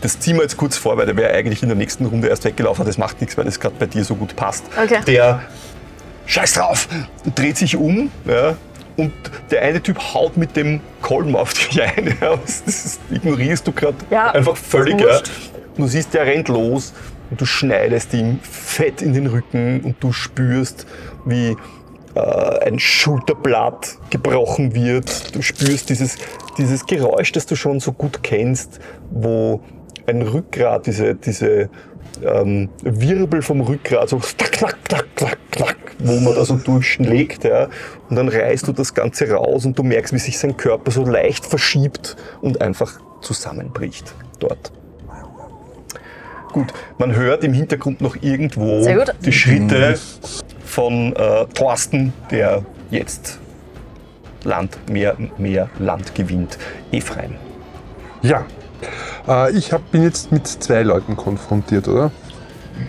[0.00, 2.44] Das ziehen wir jetzt kurz vor, weil der wäre eigentlich in der nächsten Runde erst
[2.44, 2.84] weggelaufen.
[2.86, 4.64] Das macht nichts, weil das gerade bei dir so gut passt.
[4.80, 5.00] Okay.
[5.06, 5.42] Der
[6.26, 6.88] Scheiß drauf,
[7.34, 8.54] dreht sich um ja,
[8.98, 9.12] und
[9.50, 12.14] der eine Typ haut mit dem Kolben auf dich ein.
[12.20, 15.00] Das ist, ignorierst du gerade Ja, einfach völlig.
[15.00, 15.20] Ja.
[15.76, 16.92] Du siehst, der rennt los
[17.30, 20.86] und du schneidest ihm fett in den Rücken und du spürst,
[21.24, 21.56] wie
[22.14, 25.34] äh, ein Schulterblatt gebrochen wird.
[25.34, 26.16] Du spürst dieses,
[26.58, 28.80] dieses Geräusch, das du schon so gut kennst,
[29.10, 29.60] wo
[30.06, 31.70] ein Rückgrat, diese, diese
[32.24, 37.44] ähm, Wirbel vom Rückgrat, so klack, klack, klack, klack, klack, wo man da so durchschlägt.
[37.44, 37.68] Ja.
[38.08, 41.04] Und dann reißt du das Ganze raus und du merkst, wie sich sein Körper so
[41.04, 44.72] leicht verschiebt und einfach zusammenbricht dort.
[46.52, 48.82] Gut, man hört im Hintergrund noch irgendwo
[49.24, 49.98] die Schritte
[50.64, 53.38] von äh, Thorsten, der jetzt
[54.44, 56.58] Land, mehr, mehr Land gewinnt.
[56.90, 57.34] Ephraim.
[58.22, 58.46] Ja.
[59.26, 62.10] Äh, ich hab, bin jetzt mit zwei Leuten konfrontiert, oder?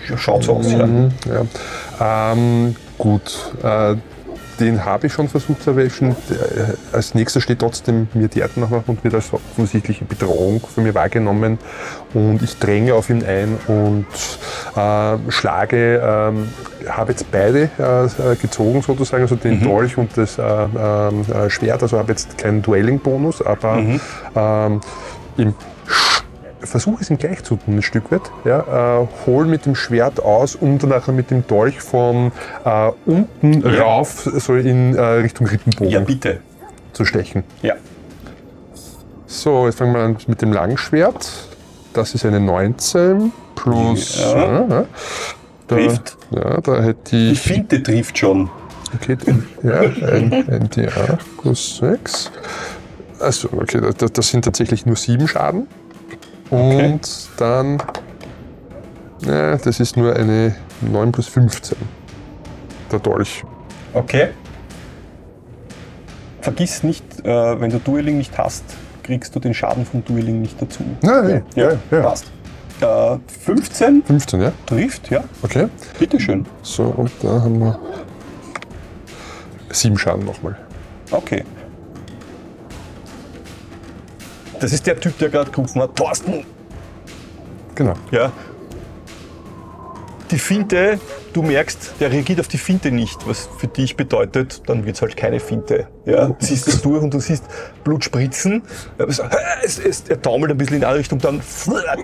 [0.08, 0.86] Ja, Schaut so aus, ja.
[0.86, 2.32] Mhm, ja.
[2.32, 3.54] Ähm, gut.
[3.64, 3.96] Äh,
[4.60, 6.16] den habe ich schon versucht zu erwischen.
[6.30, 10.82] Der, äh, als nächster steht trotzdem mir die Erdenachmacht und wird als offensichtliche Bedrohung für
[10.82, 11.58] mich wahrgenommen.
[12.14, 14.06] Und ich dränge auf ihn ein und
[14.76, 16.50] äh, schlage, ähm,
[16.88, 21.82] habe jetzt beide äh, gezogen sozusagen, also den Dolch und das äh, ähm, äh, Schwert.
[21.82, 23.78] Also habe jetzt keinen Duelling-Bonus, aber
[24.36, 24.82] ähm,
[25.40, 25.54] im
[26.62, 28.22] versuche es ihm gleich zu tun, ein Stück weit.
[28.44, 32.32] Ja, äh, hol mit dem Schwert aus und dann nachher mit dem Dolch von
[32.66, 33.84] äh, unten Ja.
[33.84, 36.42] rauf so in äh, Richtung Rippenbogen Ja, bitte.
[36.92, 37.44] zu stechen.
[37.62, 37.76] Ja.
[39.26, 41.32] So, jetzt fangen wir an mit dem Langschwert.
[41.94, 44.20] Das ist eine 19 plus.
[44.20, 44.38] Ja.
[44.68, 44.86] Ja.
[45.68, 46.18] Da, Trifft.
[46.32, 47.42] Ja, da hätte Die ich.
[47.42, 48.50] Finte trifft schon.
[48.96, 49.18] Okay,
[49.62, 52.32] ja, ein, ein D8 plus 6.
[53.20, 55.68] Also, okay, das, das sind tatsächlich nur 7 Schaden.
[56.50, 57.02] Und
[57.38, 57.82] dann.
[59.26, 61.78] Ja, das ist nur eine 9 plus 15.
[62.92, 63.44] Der Dolch.
[63.94, 64.30] Okay.
[66.42, 68.64] Vergiss nicht, äh, wenn du Dueling nicht hast,
[69.04, 70.84] kriegst du den Schaden vom Dueling nicht dazu.
[71.02, 72.02] Nein, Ja, ja, ja.
[72.02, 72.32] passt.
[72.80, 74.54] Äh, 15 15, ja?
[74.66, 75.22] trifft, ja.
[75.42, 75.68] Okay.
[76.00, 76.46] Bitteschön.
[76.62, 77.78] So, und da haben wir
[79.72, 80.56] 7 Schaden nochmal.
[81.12, 81.44] Okay.
[84.60, 86.44] Das ist der Typ, der gerade gerufen hat, Thorsten,
[87.80, 87.94] Genau.
[88.12, 88.30] Ja.
[90.32, 91.00] Die Finte,
[91.32, 95.02] du merkst, der reagiert auf die Finte nicht, was für dich bedeutet, dann wird es
[95.02, 95.88] halt keine Finte.
[96.06, 97.46] Ja, du ziehst es durch und du siehst
[97.86, 98.64] Blut spritzen.
[98.98, 101.42] Er taumelt ein bisschen in eine Richtung, dann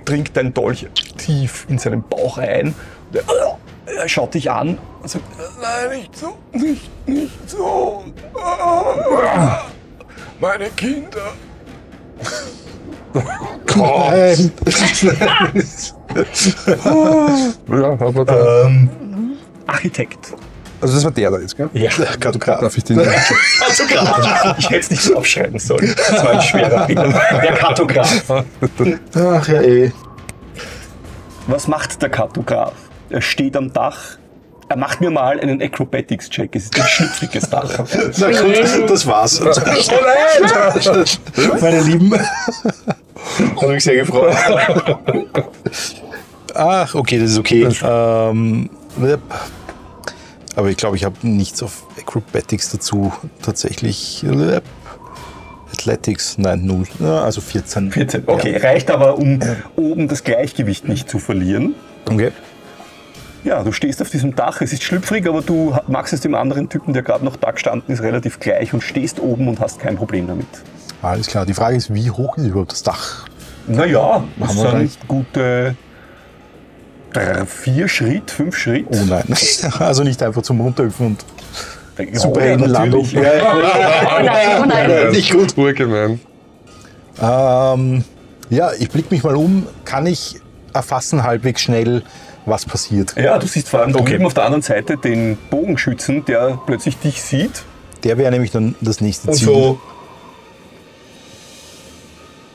[0.05, 0.87] dringt dein Dolch
[1.17, 2.73] tief in seinen Bauch ein.
[3.11, 3.57] Und er,
[3.97, 5.25] er schaut dich an und sagt,
[5.61, 8.05] nein, nicht so, nicht, nicht so.
[10.39, 11.33] Meine Kinder.
[13.75, 14.51] Nein.
[17.69, 18.89] Ja, aber da, Ähm,
[19.67, 20.33] Architekt.
[20.81, 21.69] also das war der da jetzt, gell?
[21.73, 21.89] Ja,
[22.19, 22.59] Kartograf.
[22.61, 22.97] Darf ich den?
[23.59, 24.55] Kartograf.
[24.59, 25.93] Ich hätte es nicht so aufschreiben sollen.
[25.97, 27.21] Das war ein schwerer Fehler.
[27.41, 28.23] Der Kartograf.
[29.15, 29.91] Ach ja, eh.
[31.47, 32.73] Was macht der Kartograf?
[33.09, 34.17] Er steht am Dach.
[34.67, 36.55] Er macht mir mal einen Acrobatics-Check.
[36.55, 37.69] Es ist ein schlüpfriges Dach.
[38.17, 39.41] Na gut, das war's.
[41.37, 42.13] Oh Meine Lieben.
[43.61, 44.35] Hat mich sehr gefreut.
[46.53, 47.67] Ach, okay, das ist okay.
[47.83, 48.69] Ähm,
[50.55, 53.11] aber ich glaube, ich habe nichts auf Acrobatics dazu.
[53.41, 54.25] Tatsächlich.
[55.71, 56.85] Athletics, nein, null.
[56.99, 57.91] Ja, also 14.
[57.91, 58.23] 14.
[58.25, 59.39] Okay, reicht aber, um
[59.75, 61.75] oben das Gleichgewicht nicht zu verlieren.
[62.09, 62.31] Okay.
[63.45, 64.59] Ja, du stehst auf diesem Dach.
[64.61, 67.93] Es ist schlüpfrig, aber du machst es dem anderen Typen, der gerade noch da gestanden
[67.93, 70.47] ist, relativ gleich und stehst oben und hast kein Problem damit.
[71.03, 71.45] Alles klar.
[71.45, 73.25] Die Frage ist, wie hoch ist überhaupt das Dach?
[73.67, 75.07] Naja, das sind recht.
[75.07, 75.75] gute
[77.13, 78.87] drei, vier Schritt, fünf Schritt.
[78.89, 79.23] Oh nein.
[79.79, 81.25] Also nicht einfach zum Runterhüpfen und
[82.11, 83.03] Ja, Superheldenlandung.
[83.03, 83.25] natürlich.
[83.43, 85.11] Oh nein, oh nein.
[85.11, 85.55] nicht gut.
[85.55, 86.19] Urgemein.
[87.21, 88.03] Ähm,
[88.49, 89.67] ja, ich blicke mich mal um.
[89.85, 90.41] Kann ich
[90.73, 92.03] erfassen halbwegs schnell,
[92.45, 93.15] was passiert?
[93.17, 94.11] Ja, du siehst vor allem Okay.
[94.13, 97.63] drüben auf der anderen Seite den Bogenschützen, der plötzlich dich sieht.
[98.03, 99.45] Der wäre nämlich dann das nächste Und Ziel.
[99.47, 99.81] so,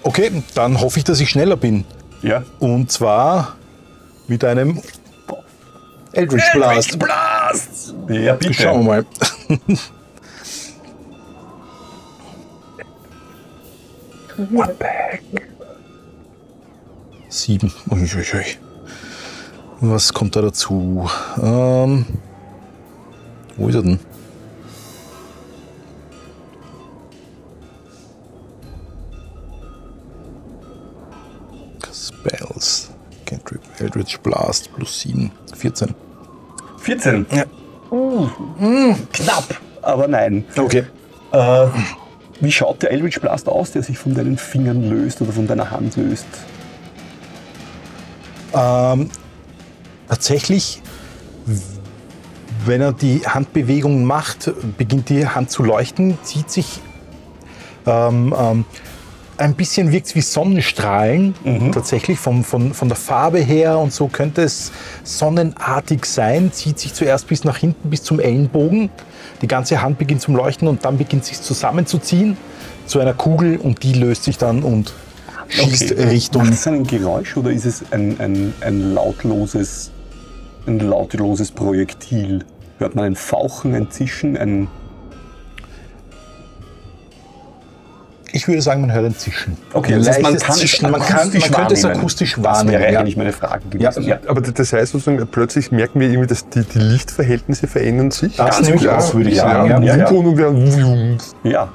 [0.02, 1.84] Okay, dann hoffe ich, dass ich schneller bin.
[2.22, 2.42] ja.
[2.58, 3.56] Und zwar
[4.28, 4.80] mit einem
[6.12, 6.98] Eldritch Blast.
[6.98, 7.94] Blast!
[8.08, 8.54] Ja, bitte.
[8.54, 9.06] Schauen wir mal.
[17.28, 17.72] Sieben.
[17.90, 18.56] Uiuiui.
[19.82, 21.08] Was kommt da dazu?
[21.42, 22.04] Ähm,
[23.56, 23.98] wo ist er denn?
[31.92, 32.90] Spells.
[33.24, 33.62] Cantrip.
[33.78, 35.30] Eldritch Blast plus 7.
[35.56, 35.94] 14.
[36.78, 37.26] 14.
[37.30, 37.44] Ja.
[37.90, 38.28] Uh,
[39.12, 40.44] knapp, aber nein.
[40.56, 40.84] Okay.
[41.32, 41.66] Äh,
[42.40, 45.70] wie schaut der Eldritch Blast aus, der sich von deinen Fingern löst oder von deiner
[45.70, 46.26] Hand löst?
[48.52, 49.10] Ähm,
[50.10, 50.82] tatsächlich,
[52.66, 56.80] wenn er die Handbewegungen macht, beginnt die Hand zu leuchten, zieht sich
[57.86, 58.64] ähm, ähm,
[59.38, 61.34] ein bisschen wirkt es wie Sonnenstrahlen,
[61.72, 64.70] tatsächlich vom, von, von der Farbe her und so könnte es
[65.02, 68.90] sonnenartig sein, zieht sich zuerst bis nach hinten, bis zum Ellenbogen.
[69.40, 72.36] Die ganze Hand beginnt zum Leuchten und dann beginnt sich zusammenzuziehen
[72.84, 74.92] zu einer Kugel und die löst sich dann und
[75.50, 79.90] schießt Richtung Macht es ein Geräusch oder ist es ein, ein, ein, lautloses,
[80.70, 82.44] ein lautloses Projektil?
[82.78, 84.68] Hört man ein Fauchen, ein Zischen, ein.
[88.32, 89.56] Ich würde sagen, man hört ein Zischen.
[89.72, 90.90] Okay, ein das heißt, man kann es Zischen.
[90.90, 91.98] Man, kann, man akustisch könnte es wahrnehmen.
[92.00, 92.80] akustisch Das wahrnehmen.
[92.80, 93.00] wäre ja.
[93.00, 94.08] eigentlich meine Frage Ja, gewesen.
[94.08, 94.18] ja.
[94.28, 98.36] Aber das heißt sozusagen, plötzlich merken wir irgendwie, dass die, die Lichtverhältnisse verändern sich.
[98.36, 98.98] Das Ganz nehme ich klar.
[99.02, 101.16] auch, würde ich ja, sagen, Ja, ja, ja.
[101.42, 101.68] Ja,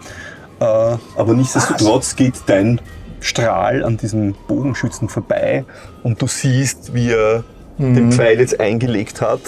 [0.62, 2.80] äh, aber nichtsdestotrotz geht dein
[3.20, 5.66] Strahl an diesem Bogenschützen vorbei
[6.04, 7.44] und du siehst, wie er
[7.78, 9.42] den Pfeil jetzt eingelegt hat,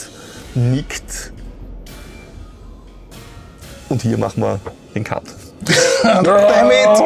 [0.55, 1.31] nickt.
[3.89, 4.59] Und hier machen wir
[4.93, 5.23] den Cut.
[6.03, 7.01] Damn it!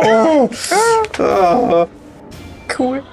[2.78, 3.03] Cool.